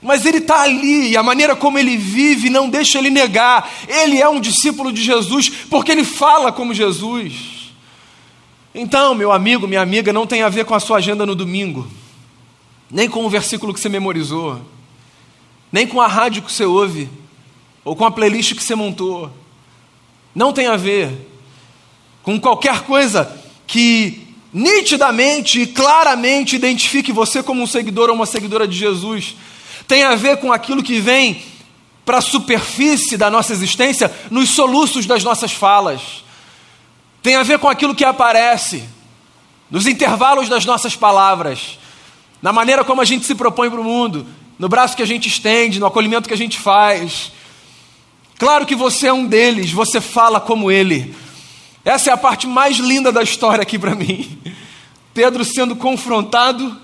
Mas 0.00 0.26
ele 0.26 0.38
está 0.38 0.62
ali 0.62 1.08
e 1.08 1.16
a 1.16 1.22
maneira 1.22 1.56
como 1.56 1.78
ele 1.78 1.96
vive 1.96 2.50
não 2.50 2.68
deixa 2.68 2.98
ele 2.98 3.10
negar. 3.10 3.68
Ele 3.88 4.20
é 4.20 4.28
um 4.28 4.38
discípulo 4.38 4.92
de 4.92 5.02
Jesus 5.02 5.48
porque 5.48 5.90
ele 5.90 6.04
fala 6.04 6.52
como 6.52 6.74
Jesus. 6.74 7.72
Então, 8.74 9.14
meu 9.14 9.32
amigo, 9.32 9.66
minha 9.66 9.80
amiga, 9.80 10.12
não 10.12 10.26
tem 10.26 10.42
a 10.42 10.48
ver 10.48 10.64
com 10.64 10.74
a 10.74 10.80
sua 10.80 10.98
agenda 10.98 11.24
no 11.24 11.34
domingo, 11.34 11.88
nem 12.94 13.08
com 13.08 13.26
o 13.26 13.28
versículo 13.28 13.74
que 13.74 13.80
você 13.80 13.88
memorizou, 13.88 14.60
nem 15.72 15.84
com 15.84 16.00
a 16.00 16.06
rádio 16.06 16.44
que 16.44 16.52
você 16.52 16.64
ouve, 16.64 17.10
ou 17.84 17.96
com 17.96 18.04
a 18.04 18.10
playlist 18.10 18.54
que 18.54 18.62
você 18.62 18.76
montou. 18.76 19.32
Não 20.32 20.52
tem 20.52 20.68
a 20.68 20.76
ver 20.76 21.10
com 22.22 22.38
qualquer 22.38 22.82
coisa 22.82 23.36
que 23.66 24.28
nitidamente 24.52 25.62
e 25.62 25.66
claramente 25.66 26.54
identifique 26.54 27.10
você 27.10 27.42
como 27.42 27.64
um 27.64 27.66
seguidor 27.66 28.10
ou 28.10 28.14
uma 28.14 28.26
seguidora 28.26 28.66
de 28.68 28.78
Jesus. 28.78 29.34
tem 29.88 30.04
a 30.04 30.14
ver 30.14 30.36
com 30.36 30.52
aquilo 30.52 30.80
que 30.80 31.00
vem 31.00 31.42
para 32.04 32.18
a 32.18 32.22
superfície 32.22 33.16
da 33.16 33.28
nossa 33.28 33.52
existência, 33.52 34.08
nos 34.30 34.50
soluços 34.50 35.04
das 35.04 35.24
nossas 35.24 35.50
falas, 35.50 36.22
tem 37.20 37.34
a 37.34 37.42
ver 37.42 37.58
com 37.58 37.68
aquilo 37.68 37.94
que 37.94 38.04
aparece 38.04 38.84
nos 39.68 39.84
intervalos 39.84 40.48
das 40.48 40.64
nossas 40.64 40.94
palavras, 40.94 41.78
na 42.44 42.52
maneira 42.52 42.84
como 42.84 43.00
a 43.00 43.06
gente 43.06 43.24
se 43.24 43.34
propõe 43.34 43.70
para 43.70 43.80
o 43.80 43.84
mundo, 43.84 44.26
no 44.58 44.68
braço 44.68 44.94
que 44.94 45.02
a 45.02 45.06
gente 45.06 45.26
estende, 45.26 45.80
no 45.80 45.86
acolhimento 45.86 46.28
que 46.28 46.34
a 46.34 46.36
gente 46.36 46.58
faz. 46.60 47.32
Claro 48.38 48.66
que 48.66 48.74
você 48.74 49.06
é 49.06 49.12
um 49.14 49.24
deles, 49.24 49.72
você 49.72 49.98
fala 49.98 50.38
como 50.38 50.70
ele. 50.70 51.14
Essa 51.82 52.10
é 52.10 52.12
a 52.12 52.18
parte 52.18 52.46
mais 52.46 52.76
linda 52.76 53.10
da 53.10 53.22
história 53.22 53.62
aqui 53.62 53.78
para 53.78 53.94
mim. 53.96 54.38
Pedro 55.14 55.42
sendo 55.42 55.74
confrontado, 55.74 56.76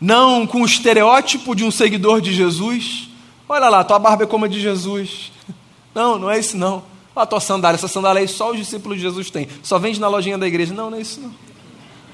não 0.00 0.44
com 0.44 0.62
o 0.62 0.66
estereótipo 0.66 1.54
de 1.54 1.62
um 1.62 1.70
seguidor 1.70 2.20
de 2.20 2.32
Jesus. 2.32 3.08
Olha 3.48 3.68
lá, 3.68 3.84
tua 3.84 4.00
barba 4.00 4.24
é 4.24 4.26
como 4.26 4.46
a 4.46 4.48
de 4.48 4.60
Jesus. 4.60 5.30
Não, 5.94 6.18
não 6.20 6.30
é 6.30 6.38
isso 6.38 6.56
não. 6.56 6.84
Olha 7.16 7.24
a 7.24 7.26
tua 7.26 7.40
sandália, 7.40 7.76
essa 7.76 7.88
sandália 7.88 8.20
aí 8.20 8.28
só 8.28 8.52
os 8.52 8.56
discípulos 8.56 8.96
de 8.96 9.02
Jesus 9.02 9.28
têm. 9.28 9.48
Só 9.60 9.76
vende 9.76 10.00
na 10.00 10.06
lojinha 10.06 10.38
da 10.38 10.46
igreja. 10.46 10.72
Não, 10.72 10.88
não 10.88 10.98
é 10.98 11.00
isso 11.00 11.20
não. 11.20 11.34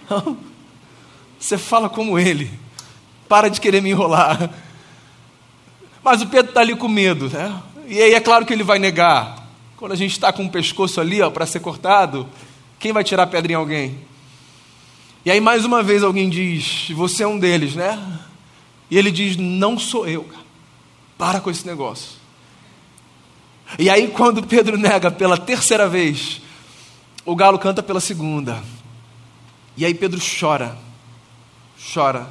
não. 0.25 0.37
Você 1.39 1.59
fala 1.59 1.89
como 1.89 2.19
ele. 2.19 2.51
Para 3.29 3.49
de 3.49 3.61
querer 3.61 3.83
me 3.83 3.91
enrolar. 3.91 4.51
Mas 6.03 6.23
o 6.23 6.27
Pedro 6.27 6.51
está 6.51 6.61
ali 6.61 6.77
com 6.77 6.89
medo, 6.89 7.29
né? 7.29 7.61
E 7.89 8.01
aí 8.01 8.15
é 8.15 8.21
claro 8.21 8.47
que 8.47 8.53
ele 8.53 8.62
vai 8.62 8.79
negar. 8.79 9.47
Quando 9.77 9.93
a 9.93 9.97
gente 9.97 10.12
está 10.12 10.33
com 10.33 10.45
o 10.45 10.51
pescoço 10.51 11.01
ali 11.01 11.19
para 11.31 11.47
ser 11.47 11.61
cortado, 11.61 12.29
quem 12.79 12.93
vai 12.93 13.05
tirar 13.05 13.25
a 13.25 13.27
pedra 13.27 13.53
em 13.53 13.55
alguém? 13.57 13.99
E 15.25 15.31
aí 15.31 15.41
mais 15.41 15.65
uma 15.65 15.83
vez 15.83 16.03
alguém 16.03 16.29
diz: 16.29 16.89
Você 16.91 17.25
é 17.25 17.27
um 17.27 17.39
deles, 17.39 17.75
né? 17.75 18.21
E 18.91 18.97
ele 18.97 19.11
diz: 19.11 19.37
Não 19.37 19.79
sou 19.79 20.07
eu. 20.07 20.27
Para 21.19 21.41
com 21.41 21.51
esse 21.51 21.67
negócio. 21.67 22.27
E 23.79 23.91
aí, 23.91 24.09
quando 24.09 24.47
Pedro 24.47 24.79
nega 24.79 25.11
pela 25.11 25.37
terceira 25.37 25.89
vez, 25.89 26.41
o 27.25 27.35
galo 27.35 27.59
canta 27.59 27.83
pela 27.83 28.01
segunda. 28.01 28.62
E 29.77 29.85
aí 29.85 29.93
Pedro 29.93 30.21
chora. 30.21 30.79
Chora. 31.93 32.29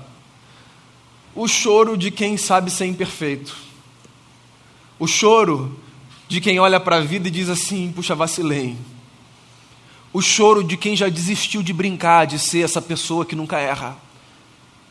O 1.35 1.47
choro 1.47 1.97
de 1.97 2.09
quem 2.09 2.37
sabe 2.37 2.71
ser 2.71 2.85
imperfeito. 2.85 3.55
O 4.97 5.05
choro 5.05 5.77
de 6.27 6.39
quem 6.39 6.59
olha 6.59 6.79
para 6.79 6.97
a 6.97 7.01
vida 7.01 7.27
e 7.27 7.31
diz 7.31 7.49
assim: 7.49 7.91
puxa, 7.91 8.15
vacilei 8.15 8.75
o 10.15 10.21
choro 10.21 10.63
de 10.63 10.77
quem 10.77 10.95
já 10.95 11.09
desistiu 11.09 11.61
de 11.61 11.73
brincar, 11.73 12.25
de 12.25 12.39
ser 12.39 12.63
essa 12.63 12.81
pessoa 12.81 13.25
que 13.25 13.35
nunca 13.35 13.59
erra. 13.59 13.97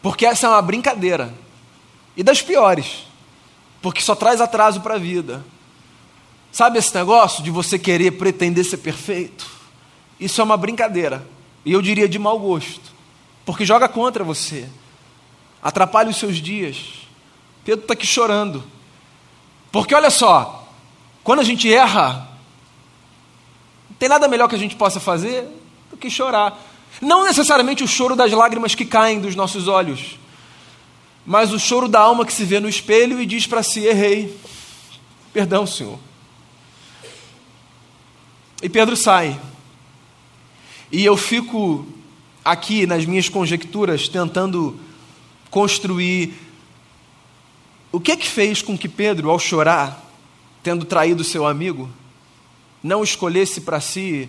Porque 0.03 0.27
essa 0.27 0.47
é 0.47 0.51
uma 0.51 0.61
brincadeira. 0.61 1.35
E 2.15 2.23
das 2.23 2.43
piores. 2.43 3.07
Porque 3.81 4.03
só 4.03 4.15
traz 4.15 4.39
atraso 4.39 4.83
para 4.83 4.97
a 4.97 4.99
vida. 4.99 5.43
Sabe 6.53 6.79
esse 6.79 6.95
negócio 6.95 7.43
de 7.43 7.51
você 7.51 7.79
querer 7.79 8.11
pretender 8.11 8.67
ser 8.67 8.77
perfeito? 8.77 9.47
Isso 10.21 10.43
é 10.43 10.45
uma 10.45 10.59
brincadeira. 10.59 11.27
E 11.65 11.73
eu 11.73 11.81
diria 11.81 12.07
de 12.07 12.19
mau 12.19 12.39
gosto. 12.39 12.93
Porque 13.47 13.65
joga 13.65 13.89
contra 13.89 14.23
você. 14.23 14.69
Atrapalha 15.65 16.11
os 16.11 16.19
seus 16.19 16.37
dias. 16.37 16.77
Pedro 17.65 17.85
está 17.85 17.95
aqui 17.95 18.07
chorando. 18.07 18.63
Porque 19.73 19.95
olha 19.95 20.11
só, 20.11 20.69
quando 21.25 21.41
a 21.41 21.43
gente 21.43 21.73
erra, 21.73 22.29
tem 23.99 24.11
nada 24.11 24.29
melhor 24.29 24.47
que 24.47 24.55
a 24.55 24.59
gente 24.59 24.77
possa 24.77 25.01
fazer 25.01 25.49
do 25.91 25.97
que 25.97 26.11
chorar. 26.11 26.63
Não 27.01 27.25
necessariamente 27.25 27.83
o 27.83 27.89
choro 27.89 28.15
das 28.15 28.31
lágrimas 28.31 28.75
que 28.75 28.85
caem 28.85 29.21
dos 29.21 29.35
nossos 29.35 29.67
olhos, 29.67 30.19
mas 31.25 31.51
o 31.51 31.59
choro 31.59 31.89
da 31.89 32.01
alma 32.01 32.27
que 32.27 32.33
se 32.33 32.45
vê 32.45 32.61
no 32.61 32.69
espelho 32.69 33.19
e 33.21 33.25
diz 33.25 33.47
para 33.47 33.63
si: 33.63 33.87
errei, 33.87 34.39
perdão, 35.33 35.67
Senhor. 35.67 35.99
E 38.63 38.69
Pedro 38.69 38.97
sai. 38.97 39.41
E 40.93 41.05
eu 41.05 41.17
fico 41.17 41.87
aqui 42.45 42.87
nas 42.87 43.07
minhas 43.07 43.29
conjecturas 43.29 44.07
tentando 44.09 44.79
construir 45.55 46.35
o 47.93 48.01
que 48.01 48.11
é 48.11 48.17
que 48.17 48.29
fez 48.29 48.61
com 48.61 48.77
que 48.77 48.89
Pedro, 48.89 49.31
ao 49.31 49.39
chorar, 49.39 50.05
tendo 50.65 50.85
traído 50.85 51.23
seu 51.23 51.47
amigo, 51.47 51.89
não 52.83 53.05
escolhesse 53.05 53.61
para 53.61 53.81
si 53.81 54.29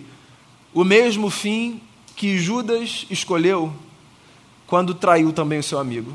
o 0.72 0.84
mesmo 0.84 1.28
fim 1.28 1.80
que 2.14 2.38
Judas 2.38 3.06
escolheu 3.10 3.74
quando 4.68 4.94
traiu 4.94 5.32
também 5.32 5.58
o 5.58 5.64
seu 5.64 5.80
amigo. 5.80 6.14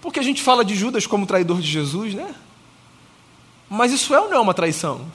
Porque 0.00 0.18
a 0.18 0.24
gente 0.24 0.42
fala 0.42 0.64
de 0.64 0.74
Judas 0.74 1.06
como 1.06 1.24
traidor 1.24 1.60
de 1.60 1.70
Jesus, 1.70 2.12
né? 2.12 2.34
Mas 3.70 3.92
isso 3.92 4.12
é 4.12 4.20
ou 4.20 4.28
não 4.28 4.38
é 4.38 4.40
uma 4.40 4.52
traição? 4.52 5.06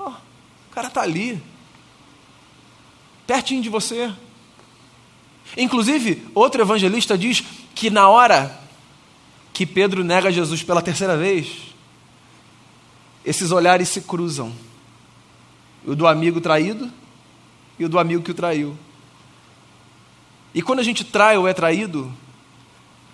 Oh, 0.00 0.10
o 0.10 0.72
cara 0.72 0.88
está 0.88 1.02
ali, 1.02 1.40
pertinho 3.24 3.62
de 3.62 3.68
você. 3.68 4.12
Inclusive, 5.56 6.26
outro 6.34 6.62
evangelista 6.62 7.16
diz 7.16 7.42
que 7.74 7.90
na 7.90 8.08
hora 8.08 8.58
que 9.52 9.66
Pedro 9.66 10.02
nega 10.02 10.32
Jesus 10.32 10.62
pela 10.62 10.80
terceira 10.80 11.16
vez, 11.16 11.72
esses 13.24 13.50
olhares 13.50 13.88
se 13.88 14.00
cruzam. 14.00 14.52
O 15.84 15.94
do 15.94 16.06
amigo 16.06 16.40
traído 16.40 16.90
e 17.78 17.84
o 17.84 17.88
do 17.88 17.98
amigo 17.98 18.22
que 18.22 18.30
o 18.30 18.34
traiu. 18.34 18.76
E 20.54 20.62
quando 20.62 20.80
a 20.80 20.82
gente 20.82 21.04
trai 21.04 21.36
ou 21.36 21.48
é 21.48 21.52
traído, 21.52 22.12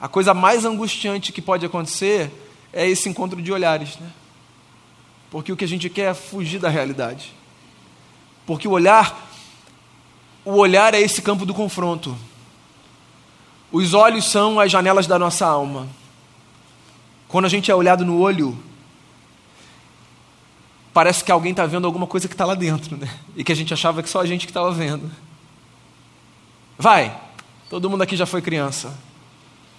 a 0.01 0.09
coisa 0.09 0.35
mais 0.35 0.65
angustiante 0.65 1.33
que 1.33 1.43
pode 1.43 1.65
acontecer 1.65 2.31
é 2.73 2.89
esse 2.89 3.09
encontro 3.09 3.41
de 3.41 3.53
olhares, 3.53 3.97
né? 3.99 4.11
Porque 5.31 5.53
o 5.53 5.57
que 5.57 5.65
a 5.65 5.69
gente 5.69 5.89
quer 5.91 6.11
é 6.11 6.15
fugir 6.15 6.59
da 6.59 6.69
realidade. 6.69 7.33
Porque 8.47 8.67
o 8.67 8.73
olhar, 8.73 9.29
o 10.45 10.53
olhar 10.53 10.95
é 10.95 11.01
esse 11.01 11.21
campo 11.21 11.45
do 11.45 11.53
confronto. 11.53 12.17
Os 13.71 13.93
olhos 13.93 14.31
são 14.31 14.59
as 14.59 14.71
janelas 14.71 15.07
da 15.07 15.19
nossa 15.19 15.47
alma. 15.47 15.89
Quando 17.27 17.45
a 17.45 17.49
gente 17.49 17.71
é 17.71 17.75
olhado 17.75 18.05
no 18.05 18.19
olho, 18.19 18.59
parece 20.95 21.23
que 21.23 21.31
alguém 21.31 21.51
está 21.51 21.67
vendo 21.67 21.87
alguma 21.87 22.07
coisa 22.07 22.27
que 22.27 22.35
está 22.35 22.47
lá 22.47 22.55
dentro, 22.55 22.97
né? 22.97 23.09
E 23.37 23.45
que 23.45 23.53
a 23.53 23.55
gente 23.55 23.75
achava 23.75 24.03
que 24.03 24.09
só 24.09 24.21
a 24.21 24.27
gente 24.27 24.47
que 24.47 24.51
estava 24.51 24.73
vendo. 24.73 25.11
Vai, 26.79 27.15
todo 27.69 27.91
mundo 27.91 28.03
aqui 28.03 28.17
já 28.17 28.25
foi 28.25 28.41
criança. 28.41 28.97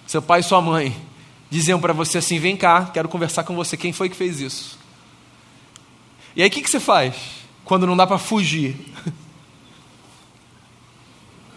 Seu 0.06 0.22
pai 0.22 0.40
e 0.40 0.44
sua 0.44 0.62
mãe 0.62 0.96
diziam 1.50 1.80
para 1.80 1.92
você 1.92 2.18
assim: 2.18 2.38
vem 2.38 2.56
cá, 2.56 2.86
quero 2.86 3.08
conversar 3.08 3.42
com 3.42 3.56
você. 3.56 3.76
Quem 3.76 3.92
foi 3.92 4.08
que 4.08 4.16
fez 4.16 4.40
isso? 4.40 4.78
E 6.36 6.42
aí 6.42 6.48
o 6.48 6.50
que, 6.50 6.62
que 6.62 6.70
você 6.70 6.78
faz 6.78 7.16
quando 7.64 7.86
não 7.86 7.96
dá 7.96 8.06
para 8.06 8.18
fugir? 8.18 8.76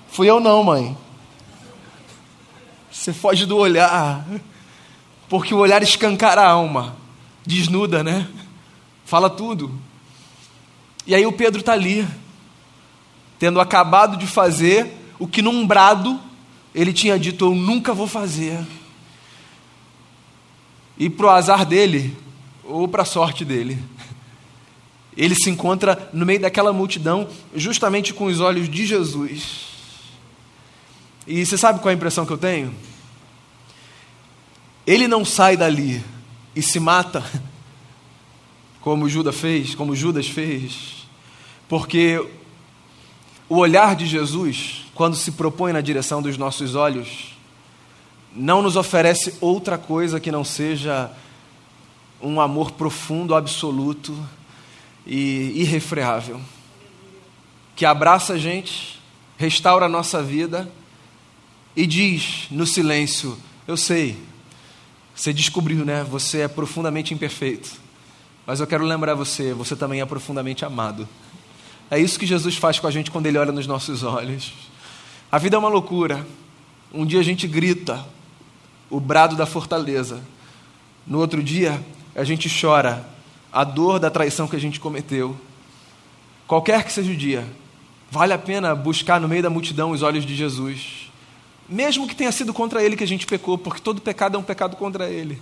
Fui 0.10 0.30
eu 0.30 0.40
não, 0.40 0.64
mãe. 0.64 0.98
Você 2.94 3.12
foge 3.12 3.46
do 3.46 3.58
olhar, 3.58 4.26
porque 5.28 5.54
o 5.54 5.58
olhar 5.58 5.84
escancara 5.84 6.42
a 6.42 6.50
alma, 6.50 6.96
desnuda, 7.46 8.04
né? 8.04 8.30
fala 9.06 9.30
tudo. 9.30 9.72
E 11.06 11.14
aí 11.14 11.26
o 11.26 11.32
Pedro 11.32 11.60
está 11.60 11.74
ali, 11.74 12.08
tendo 13.38 13.60
acabado 13.60 14.18
de 14.18 14.26
fazer 14.26 14.92
o 15.20 15.28
que 15.28 15.42
num 15.42 15.68
brado 15.68 16.20
ele 16.74 16.94
tinha 16.94 17.20
dito: 17.20 17.46
Eu 17.46 17.56
nunca 17.56 17.94
vou 17.94 18.08
fazer. 18.08 18.60
E 20.98 21.10
para 21.10 21.26
o 21.26 21.30
azar 21.30 21.66
dele, 21.66 22.16
ou 22.64 22.88
para 22.88 23.02
a 23.02 23.06
sorte 23.06 23.44
dele, 23.44 23.78
ele 25.18 25.36
se 25.36 25.50
encontra 25.50 26.10
no 26.14 26.26
meio 26.26 26.40
daquela 26.40 26.72
multidão, 26.72 27.28
justamente 27.56 28.14
com 28.14 28.26
os 28.26 28.40
olhos 28.40 28.70
de 28.70 28.86
Jesus. 28.86 29.73
E 31.26 31.46
você 31.46 31.58
sabe 31.58 31.80
qual 31.80 31.90
é 31.90 31.94
a 31.94 31.96
impressão 31.96 32.26
que 32.26 32.34
eu 32.34 32.38
tenho? 32.38 32.74
Ele 34.86 35.08
não 35.08 35.24
sai 35.24 35.56
dali 35.56 36.04
e 36.54 36.62
se 36.62 36.80
mata 36.80 37.24
como 38.82 39.08
Judas 39.08 39.36
fez, 39.36 39.74
como 39.74 39.96
Judas 39.96 40.28
fez, 40.28 41.08
porque 41.70 42.26
o 43.48 43.58
olhar 43.58 43.96
de 43.96 44.06
Jesus, 44.06 44.86
quando 44.94 45.16
se 45.16 45.32
propõe 45.32 45.72
na 45.72 45.80
direção 45.80 46.22
dos 46.22 46.38
nossos 46.38 46.76
olhos, 46.76 47.38
não 48.36 48.62
nos 48.62 48.76
oferece 48.76 49.36
outra 49.40 49.78
coisa 49.78 50.20
que 50.20 50.32
não 50.32 50.44
seja 50.44 51.10
um 52.22 52.42
amor 52.42 52.72
profundo, 52.72 53.36
absoluto 53.36 54.18
e 55.06 55.54
irrefreável, 55.56 56.42
que 57.76 57.86
abraça 57.86 58.34
a 58.34 58.38
gente, 58.38 59.00
restaura 59.38 59.86
a 59.86 59.90
nossa 59.90 60.22
vida 60.22 60.70
e 61.76 61.86
diz 61.86 62.48
no 62.52 62.66
silêncio: 62.66 63.38
Eu 63.68 63.78
sei, 63.78 64.18
você 65.16 65.34
descobriu, 65.34 65.86
né? 65.86 66.04
Você 66.04 66.40
é 66.40 66.48
profundamente 66.48 67.14
imperfeito 67.14 67.84
mas 68.46 68.60
eu 68.60 68.68
quero 68.68 68.84
lembrar 68.84 69.16
você, 69.16 69.54
você 69.54 69.76
também 69.76 70.02
é 70.02 70.06
profundamente 70.06 70.66
amado. 70.66 71.08
É 71.90 71.98
isso 71.98 72.20
que 72.20 72.26
Jesus 72.26 72.58
faz 72.58 72.78
com 72.78 72.88
a 72.88 72.92
gente 72.92 73.10
quando 73.10 73.26
Ele 73.26 73.38
olha 73.38 73.52
nos 73.52 73.66
nossos 73.66 74.04
olhos. 74.04 74.52
A 75.32 75.38
vida 75.38 75.56
é 75.56 75.60
uma 75.60 75.70
loucura. 75.70 76.26
Um 76.94 77.06
dia 77.06 77.20
a 77.20 77.24
gente 77.24 77.48
grita, 77.48 78.06
o 78.90 79.00
brado 79.00 79.36
da 79.36 79.46
fortaleza. 79.46 80.22
No 81.08 81.20
outro 81.20 81.42
dia, 81.42 81.82
a 82.16 82.24
gente 82.24 82.50
chora 82.50 83.08
a 83.52 83.64
dor 83.64 84.00
da 84.00 84.10
traição 84.10 84.48
que 84.48 84.56
a 84.56 84.60
gente 84.60 84.80
cometeu. 84.80 85.38
Qualquer 86.46 86.84
que 86.84 86.92
seja 86.92 87.12
o 87.12 87.16
dia, 87.16 87.48
vale 88.12 88.34
a 88.34 88.38
pena 88.38 88.76
buscar 88.76 89.22
no 89.22 89.28
meio 89.28 89.42
da 89.42 89.50
multidão 89.50 89.92
os 89.92 90.02
olhos 90.02 90.26
de 90.26 90.36
Jesus. 90.36 91.03
Mesmo 91.74 92.08
que 92.08 92.16
tenha 92.16 92.32
sido 92.32 92.54
contra 92.54 92.84
ele 92.84 92.96
que 92.96 93.04
a 93.04 93.08
gente 93.08 93.26
pecou, 93.26 93.58
porque 93.58 93.82
todo 93.82 94.00
pecado 94.00 94.36
é 94.36 94.40
um 94.40 94.44
pecado 94.44 94.78
contra 94.78 95.10
ele. 95.10 95.42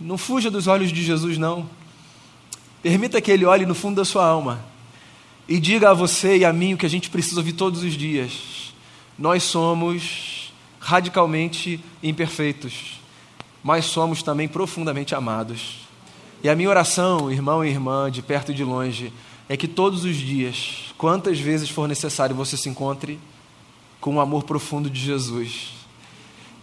Não 0.00 0.16
fuja 0.16 0.50
dos 0.50 0.66
olhos 0.66 0.90
de 0.90 1.02
Jesus, 1.02 1.36
não. 1.36 1.68
Permita 2.82 3.20
que 3.20 3.30
ele 3.30 3.44
olhe 3.44 3.66
no 3.66 3.74
fundo 3.74 3.96
da 3.96 4.04
sua 4.06 4.26
alma 4.26 4.64
e 5.46 5.60
diga 5.60 5.90
a 5.90 5.94
você 5.94 6.38
e 6.38 6.44
a 6.46 6.54
mim 6.54 6.72
o 6.72 6.78
que 6.78 6.86
a 6.86 6.88
gente 6.88 7.10
precisa 7.10 7.38
ouvir 7.38 7.52
todos 7.52 7.82
os 7.82 7.92
dias. 7.92 8.72
Nós 9.18 9.42
somos 9.42 10.54
radicalmente 10.80 11.84
imperfeitos, 12.02 12.98
mas 13.62 13.84
somos 13.84 14.22
também 14.22 14.48
profundamente 14.48 15.14
amados. 15.14 15.86
E 16.42 16.48
a 16.48 16.56
minha 16.56 16.70
oração, 16.70 17.30
irmão 17.30 17.62
e 17.62 17.68
irmã, 17.68 18.10
de 18.10 18.22
perto 18.22 18.52
e 18.52 18.54
de 18.54 18.64
longe, 18.64 19.12
é 19.50 19.56
que 19.56 19.68
todos 19.68 20.02
os 20.02 20.16
dias, 20.16 20.94
quantas 20.96 21.38
vezes 21.38 21.68
for 21.68 21.86
necessário, 21.86 22.34
você 22.34 22.56
se 22.56 22.70
encontre 22.70 23.18
com 24.06 24.14
o 24.14 24.20
amor 24.20 24.44
profundo 24.44 24.88
de 24.88 25.00
Jesus, 25.00 25.72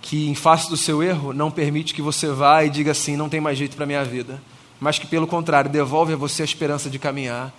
que 0.01 0.29
em 0.29 0.34
face 0.34 0.69
do 0.69 0.77
seu 0.77 1.03
erro 1.03 1.34
não 1.34 1.51
permite 1.51 1.93
que 1.93 2.01
você 2.01 2.29
vá 2.29 2.63
e 2.63 2.69
diga 2.69 2.91
assim: 2.91 3.17
não 3.17 3.27
tem 3.27 3.41
mais 3.41 3.58
jeito 3.58 3.75
para 3.75 3.86
minha 3.86 4.01
vida, 4.01 4.41
mas 4.79 4.97
que 4.97 5.06
pelo 5.06 5.27
contrário 5.27 5.69
devolve 5.69 6.13
a 6.13 6.15
você 6.15 6.41
a 6.41 6.45
esperança 6.45 6.89
de 6.89 6.97
caminhar. 6.97 7.53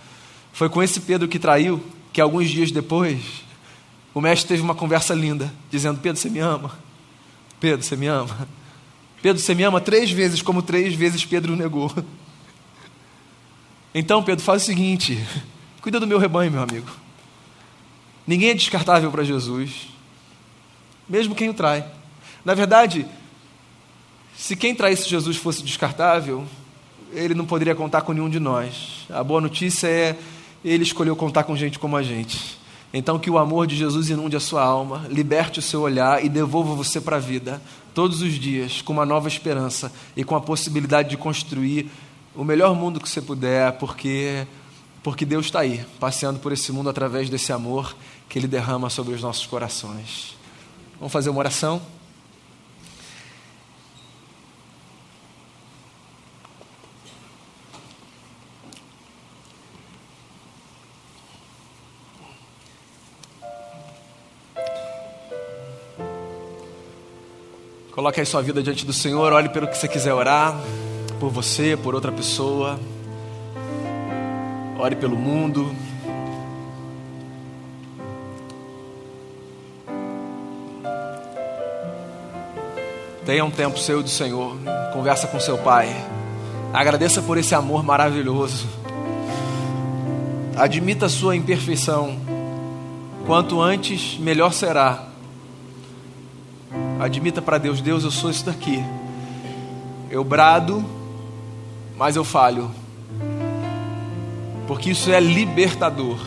Foi 0.51 0.69
com 0.69 0.81
esse 0.81 1.01
Pedro 1.01 1.27
que 1.27 1.37
traiu 1.37 1.79
que 2.11 2.19
alguns 2.19 2.49
dias 2.49 2.71
depois 2.71 3.21
o 4.11 4.19
mestre 4.19 4.47
teve 4.47 4.63
uma 4.63 4.73
conversa 4.73 5.13
linda, 5.13 5.53
dizendo: 5.69 5.99
Pedro, 5.99 6.19
você 6.19 6.31
me 6.31 6.39
ama? 6.39 6.71
Pedro, 7.59 7.85
você 7.85 7.95
me 7.95 8.07
ama? 8.07 8.47
Pedro, 9.21 9.39
você 9.39 9.53
me 9.53 9.61
ama 9.61 9.79
três 9.79 10.09
vezes, 10.09 10.41
como 10.41 10.63
três 10.63 10.95
vezes 10.95 11.23
Pedro 11.23 11.55
negou. 11.55 11.93
Então, 13.97 14.21
Pedro, 14.21 14.43
faz 14.43 14.63
o 14.63 14.65
seguinte: 14.65 15.23
cuida 15.79 15.99
do 15.99 16.07
meu 16.07 16.17
rebanho, 16.17 16.51
meu 16.51 16.63
amigo. 16.63 17.04
Ninguém 18.27 18.49
é 18.49 18.53
descartável 18.53 19.11
para 19.11 19.23
Jesus, 19.23 19.87
mesmo 21.07 21.35
quem 21.35 21.49
o 21.49 21.53
trai. 21.53 21.85
Na 22.43 22.53
verdade, 22.53 23.05
se 24.35 24.55
quem 24.55 24.75
traísse 24.75 25.09
Jesus 25.09 25.37
fosse 25.37 25.63
descartável, 25.63 26.45
ele 27.13 27.33
não 27.33 27.45
poderia 27.45 27.75
contar 27.75 28.01
com 28.01 28.13
nenhum 28.13 28.29
de 28.29 28.39
nós. 28.39 29.05
A 29.09 29.23
boa 29.23 29.39
notícia 29.39 29.87
é 29.87 30.17
ele 30.63 30.83
escolheu 30.83 31.15
contar 31.15 31.43
com 31.43 31.55
gente 31.55 31.77
como 31.77 31.95
a 31.95 32.01
gente. 32.01 32.57
Então, 32.91 33.19
que 33.19 33.29
o 33.29 33.37
amor 33.37 33.67
de 33.67 33.75
Jesus 33.75 34.09
inunde 34.09 34.35
a 34.35 34.39
sua 34.39 34.63
alma, 34.63 35.05
liberte 35.09 35.59
o 35.59 35.61
seu 35.61 35.81
olhar 35.81 36.23
e 36.23 36.29
devolva 36.29 36.73
você 36.73 36.99
para 36.99 37.17
a 37.17 37.19
vida, 37.19 37.61
todos 37.93 38.21
os 38.21 38.33
dias, 38.33 38.81
com 38.81 38.93
uma 38.93 39.05
nova 39.05 39.27
esperança 39.27 39.91
e 40.15 40.23
com 40.23 40.35
a 40.35 40.41
possibilidade 40.41 41.09
de 41.09 41.17
construir 41.17 41.89
o 42.33 42.43
melhor 42.43 42.73
mundo 42.73 42.99
que 42.99 43.07
você 43.07 43.21
puder, 43.21 43.73
porque, 43.73 44.47
porque 45.03 45.25
Deus 45.25 45.45
está 45.45 45.59
aí, 45.59 45.85
passeando 45.99 46.39
por 46.39 46.51
esse 46.51 46.71
mundo 46.71 46.89
através 46.89 47.29
desse 47.29 47.51
amor 47.53 47.95
que 48.29 48.39
Ele 48.39 48.47
derrama 48.47 48.89
sobre 48.89 49.13
os 49.13 49.21
nossos 49.21 49.45
corações. 49.45 50.35
Vamos 50.99 51.11
fazer 51.11 51.29
uma 51.29 51.39
oração? 51.39 51.81
Coloque 67.91 68.19
aí 68.19 68.25
sua 68.25 68.41
vida 68.41 68.61
diante 68.61 68.85
do 68.85 68.91
Senhor, 68.91 69.31
olhe 69.31 69.47
pelo 69.47 69.67
que 69.67 69.77
você 69.77 69.87
quiser 69.87 70.13
orar, 70.13 70.53
por 71.17 71.29
você, 71.31 71.77
por 71.77 71.95
outra 71.95 72.11
pessoa. 72.11 72.77
Ore 74.77 74.97
pelo 74.97 75.15
mundo. 75.15 75.73
Tenha 83.25 83.43
um 83.43 83.51
tempo 83.51 83.79
seu 83.79 84.03
do 84.03 84.09
Senhor, 84.09 84.55
conversa 84.93 85.27
com 85.27 85.39
seu 85.39 85.57
Pai. 85.57 85.89
Agradeça 86.73 87.21
por 87.21 87.37
esse 87.37 87.55
amor 87.55 87.83
maravilhoso. 87.83 88.67
Admita 90.55 91.07
a 91.07 91.09
sua 91.09 91.35
imperfeição. 91.35 92.17
Quanto 93.25 93.59
antes, 93.59 94.17
melhor 94.19 94.53
será 94.53 95.05
Admita 96.99 97.41
para 97.41 97.57
Deus: 97.57 97.81
Deus, 97.81 98.03
eu 98.03 98.11
sou 98.11 98.29
isso 98.29 98.45
daqui. 98.45 98.83
Eu 100.09 100.23
brado, 100.23 100.83
mas 101.97 102.15
eu 102.15 102.23
falho. 102.23 102.71
Porque 104.67 104.91
isso 104.91 105.11
é 105.11 105.19
libertador. 105.19 106.17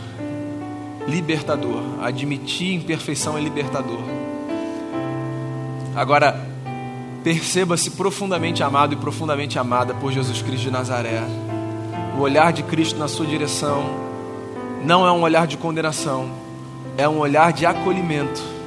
Libertador. 1.07 1.83
Admitir 2.03 2.75
imperfeição 2.75 3.37
é 3.37 3.41
libertador. 3.41 4.01
Agora, 5.97 6.48
perceba-se 7.23 7.91
profundamente 7.93 8.63
amado 8.63 8.95
e 8.95 8.97
profundamente 8.97 9.59
amada 9.59 9.95
por 9.95 10.13
Jesus 10.13 10.43
Cristo 10.43 10.65
de 10.65 10.71
Nazaré. 10.71 11.23
O 12.17 12.21
olhar 12.21 12.53
de 12.53 12.63
Cristo 12.63 12.99
na 12.99 13.09
sua 13.09 13.27
direção 13.27 13.85
não 14.85 15.07
é 15.07 15.13
um 15.13 15.23
olhar 15.23 15.47
de 15.47 15.57
condenação, 15.57 16.31
é 16.97 17.09
um 17.09 17.19
olhar 17.19 17.53
de 17.53 17.67
acolhimento 17.67 18.59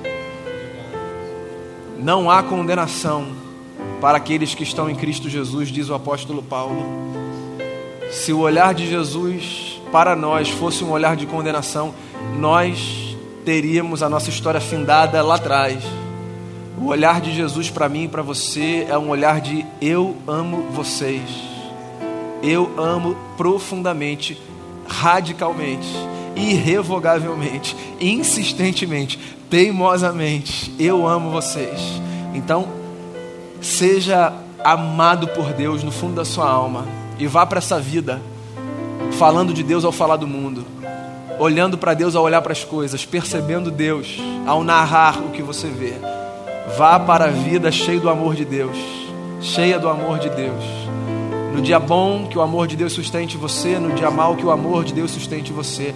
não 2.01 2.31
há 2.31 2.41
condenação 2.41 3.27
para 4.01 4.17
aqueles 4.17 4.55
que 4.55 4.63
estão 4.63 4.89
em 4.89 4.95
Cristo 4.95 5.29
Jesus, 5.29 5.69
diz 5.69 5.87
o 5.87 5.93
apóstolo 5.93 6.41
Paulo. 6.41 6.83
Se 8.09 8.33
o 8.33 8.39
olhar 8.39 8.73
de 8.73 8.89
Jesus 8.89 9.79
para 9.91 10.15
nós 10.15 10.49
fosse 10.49 10.83
um 10.83 10.89
olhar 10.89 11.15
de 11.15 11.27
condenação, 11.27 11.93
nós 12.39 13.15
teríamos 13.45 14.01
a 14.01 14.09
nossa 14.09 14.31
história 14.31 14.59
findada 14.59 15.21
lá 15.21 15.35
atrás. 15.35 15.83
O 16.81 16.87
olhar 16.87 17.21
de 17.21 17.31
Jesus 17.31 17.69
para 17.69 17.87
mim 17.87 18.05
e 18.05 18.07
para 18.07 18.23
você 18.23 18.87
é 18.89 18.97
um 18.97 19.09
olhar 19.09 19.39
de 19.39 19.63
eu 19.79 20.17
amo 20.27 20.63
vocês. 20.71 21.21
Eu 22.41 22.73
amo 22.75 23.15
profundamente, 23.37 24.41
radicalmente, 24.87 25.87
irrevogavelmente, 26.35 27.77
insistentemente, 27.99 29.19
teimosamente: 29.47 30.73
Eu 30.79 31.07
amo 31.07 31.29
vocês. 31.29 31.79
Então, 32.33 32.67
seja 33.61 34.33
amado 34.63 35.27
por 35.27 35.53
Deus 35.53 35.83
no 35.83 35.91
fundo 35.91 36.15
da 36.15 36.25
sua 36.25 36.49
alma 36.49 36.87
e 37.19 37.27
vá 37.27 37.45
para 37.45 37.59
essa 37.59 37.79
vida 37.79 38.19
falando 39.19 39.53
de 39.53 39.61
Deus 39.61 39.85
ao 39.85 39.91
falar 39.91 40.15
do 40.15 40.27
mundo, 40.27 40.65
olhando 41.37 41.77
para 41.77 41.93
Deus 41.93 42.15
ao 42.15 42.23
olhar 42.23 42.41
para 42.41 42.53
as 42.53 42.63
coisas, 42.63 43.05
percebendo 43.05 43.69
Deus 43.69 44.17
ao 44.47 44.63
narrar 44.63 45.19
o 45.19 45.29
que 45.29 45.43
você 45.43 45.67
vê. 45.67 45.93
Vá 46.77 46.99
para 46.99 47.25
a 47.25 47.29
vida 47.29 47.71
cheio 47.71 47.99
do 47.99 48.09
amor 48.09 48.35
de 48.35 48.45
Deus, 48.45 48.77
cheia 49.41 49.79
do 49.79 49.89
amor 49.89 50.19
de 50.19 50.29
Deus. 50.29 50.63
No 51.53 51.61
dia 51.61 51.79
bom, 51.79 52.27
que 52.27 52.37
o 52.37 52.41
amor 52.41 52.67
de 52.67 52.77
Deus 52.77 52.93
sustente 52.93 53.35
você, 53.35 53.77
no 53.77 53.93
dia 53.93 54.09
mal, 54.09 54.35
que 54.35 54.45
o 54.45 54.51
amor 54.51 54.85
de 54.85 54.93
Deus 54.93 55.11
sustente 55.11 55.51
você. 55.51 55.93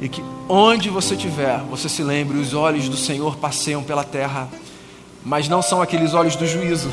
E 0.00 0.08
que 0.08 0.24
onde 0.48 0.88
você 0.88 1.14
estiver, 1.14 1.60
você 1.70 1.88
se 1.88 2.02
lembre: 2.02 2.38
os 2.38 2.54
olhos 2.54 2.88
do 2.88 2.96
Senhor 2.96 3.36
passeiam 3.36 3.82
pela 3.82 4.02
terra, 4.02 4.48
mas 5.24 5.48
não 5.48 5.62
são 5.62 5.80
aqueles 5.80 6.12
olhos 6.12 6.34
do 6.34 6.46
juízo, 6.46 6.90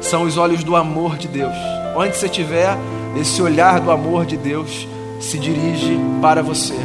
são 0.00 0.22
os 0.22 0.36
olhos 0.36 0.62
do 0.62 0.76
amor 0.76 1.16
de 1.16 1.26
Deus. 1.26 1.56
Onde 1.96 2.16
você 2.16 2.26
estiver, 2.26 2.76
esse 3.20 3.42
olhar 3.42 3.80
do 3.80 3.90
amor 3.90 4.24
de 4.24 4.36
Deus 4.36 4.86
se 5.20 5.38
dirige 5.38 5.98
para 6.20 6.42
você. 6.42 6.78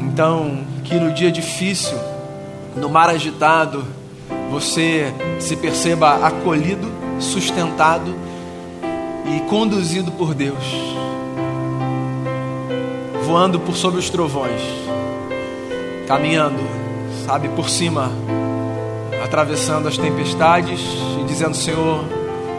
Então, 0.00 0.64
que 0.84 0.94
no 0.96 1.12
dia 1.12 1.32
difícil, 1.32 1.96
no 2.76 2.90
mar 2.90 3.08
agitado, 3.08 3.95
você 4.50 5.12
se 5.38 5.56
perceba 5.56 6.26
acolhido, 6.26 6.90
sustentado 7.18 8.14
e 9.26 9.40
conduzido 9.48 10.12
por 10.12 10.34
Deus 10.34 10.96
voando 13.26 13.58
por 13.58 13.74
sobre 13.74 13.98
os 13.98 14.08
trovões, 14.08 14.62
caminhando, 16.06 16.62
sabe, 17.26 17.48
por 17.48 17.68
cima, 17.68 18.12
atravessando 19.22 19.88
as 19.88 19.98
tempestades 19.98 20.80
e 21.20 21.24
dizendo: 21.24 21.56
Senhor, 21.56 22.04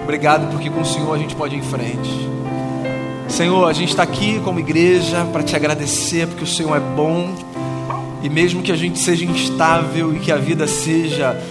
obrigado 0.03 0.51
porque 0.51 0.69
com 0.69 0.81
o 0.81 0.85
Senhor 0.85 1.13
a 1.13 1.17
gente 1.17 1.35
pode 1.35 1.55
ir 1.55 1.59
em 1.59 1.63
frente. 1.63 2.29
Senhor, 3.29 3.65
a 3.65 3.71
gente 3.71 3.89
está 3.89 4.03
aqui 4.03 4.41
como 4.43 4.59
igreja 4.59 5.25
para 5.31 5.41
te 5.41 5.55
agradecer 5.55 6.27
porque 6.27 6.43
o 6.43 6.47
Senhor 6.47 6.75
é 6.75 6.79
bom 6.79 7.33
e 8.21 8.29
mesmo 8.29 8.61
que 8.61 8.71
a 8.71 8.75
gente 8.75 8.99
seja 8.99 9.23
instável 9.23 10.13
e 10.13 10.19
que 10.19 10.33
a 10.33 10.37
vida 10.37 10.67
seja 10.67 11.41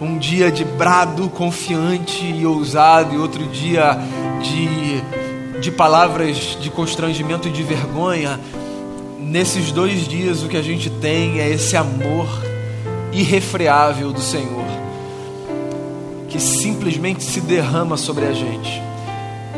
um 0.00 0.18
dia 0.18 0.50
de 0.50 0.64
brado 0.64 1.28
confiante 1.30 2.24
e 2.24 2.44
ousado 2.44 3.14
e 3.14 3.18
outro 3.18 3.46
dia 3.46 3.98
de, 4.42 5.60
de 5.60 5.70
palavras 5.70 6.58
de 6.60 6.70
constrangimento 6.70 7.48
e 7.48 7.50
de 7.50 7.62
vergonha, 7.62 8.38
nesses 9.18 9.72
dois 9.72 10.06
dias 10.06 10.42
o 10.42 10.48
que 10.48 10.56
a 10.56 10.62
gente 10.62 10.90
tem 10.90 11.40
é 11.40 11.48
esse 11.48 11.76
amor 11.76 12.28
irrefreável 13.12 14.12
do 14.12 14.20
Senhor. 14.20 14.66
Que 16.28 16.38
simplesmente 16.38 17.24
se 17.24 17.40
derrama 17.40 17.96
sobre 17.96 18.26
a 18.26 18.32
gente. 18.32 18.82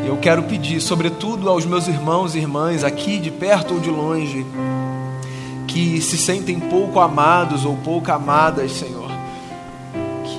Eu 0.05 0.17
quero 0.17 0.43
pedir, 0.43 0.79
sobretudo 0.79 1.49
aos 1.49 1.65
meus 1.65 1.87
irmãos 1.87 2.33
e 2.33 2.39
irmãs 2.39 2.83
aqui 2.83 3.19
de 3.19 3.29
perto 3.29 3.73
ou 3.73 3.79
de 3.79 3.89
longe, 3.89 4.45
que 5.67 5.99
se 6.01 6.17
sentem 6.17 6.59
pouco 6.59 6.99
amados 6.99 7.65
ou 7.65 7.75
pouco 7.77 8.11
amadas, 8.11 8.71
Senhor, 8.71 9.08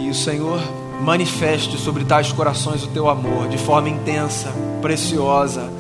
que 0.00 0.08
o 0.08 0.14
Senhor 0.14 0.58
manifeste 1.02 1.76
sobre 1.76 2.06
tais 2.06 2.32
corações 2.32 2.82
o 2.82 2.86
teu 2.86 3.10
amor 3.10 3.48
de 3.48 3.58
forma 3.58 3.90
intensa, 3.90 4.48
preciosa, 4.80 5.70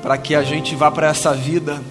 para 0.00 0.16
que 0.16 0.36
a 0.36 0.44
gente 0.44 0.76
vá 0.76 0.88
para 0.88 1.08
essa 1.08 1.34
vida 1.34 1.82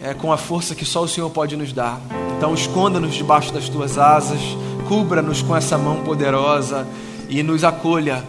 é, 0.00 0.14
com 0.14 0.32
a 0.32 0.36
força 0.36 0.72
que 0.72 0.84
só 0.84 1.02
o 1.02 1.08
Senhor 1.08 1.28
pode 1.30 1.56
nos 1.56 1.72
dar. 1.72 2.00
Então, 2.36 2.54
esconda-nos 2.54 3.12
debaixo 3.12 3.52
das 3.52 3.68
tuas 3.68 3.98
asas, 3.98 4.38
cubra-nos 4.86 5.42
com 5.42 5.56
essa 5.56 5.76
mão 5.76 6.04
poderosa 6.04 6.86
e 7.28 7.42
nos 7.42 7.64
acolha. 7.64 8.22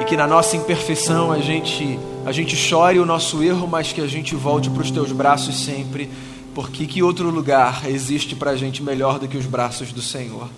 E 0.00 0.04
que 0.04 0.16
na 0.16 0.26
nossa 0.26 0.56
imperfeição 0.56 1.30
a 1.30 1.38
gente, 1.38 2.00
a 2.24 2.32
gente 2.32 2.56
chore 2.56 2.98
o 2.98 3.04
nosso 3.04 3.42
erro, 3.42 3.68
mas 3.68 3.92
que 3.92 4.00
a 4.00 4.06
gente 4.06 4.34
volte 4.34 4.70
para 4.70 4.82
os 4.82 4.90
teus 4.90 5.12
braços 5.12 5.64
sempre, 5.64 6.08
porque 6.54 6.86
que 6.86 7.02
outro 7.02 7.28
lugar 7.28 7.82
existe 7.86 8.34
para 8.34 8.52
a 8.52 8.56
gente 8.56 8.82
melhor 8.82 9.18
do 9.18 9.28
que 9.28 9.36
os 9.36 9.44
braços 9.44 9.92
do 9.92 10.00
Senhor? 10.00 10.48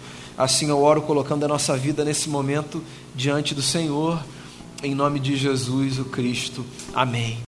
Assim 0.43 0.71
eu 0.71 0.83
oro 0.83 1.03
colocando 1.03 1.45
a 1.45 1.49
nossa 1.49 1.77
vida 1.77 2.05
nesse 2.05 2.29
momento 2.29 2.83
diante 3.15 3.55
do 3.55 3.63
Senhor, 3.63 4.21
em 4.83 4.93
nome 4.93 5.21
de 5.21 5.37
Jesus 5.37 6.01
o 6.01 6.05
Cristo. 6.05 6.65
Amém. 6.93 7.39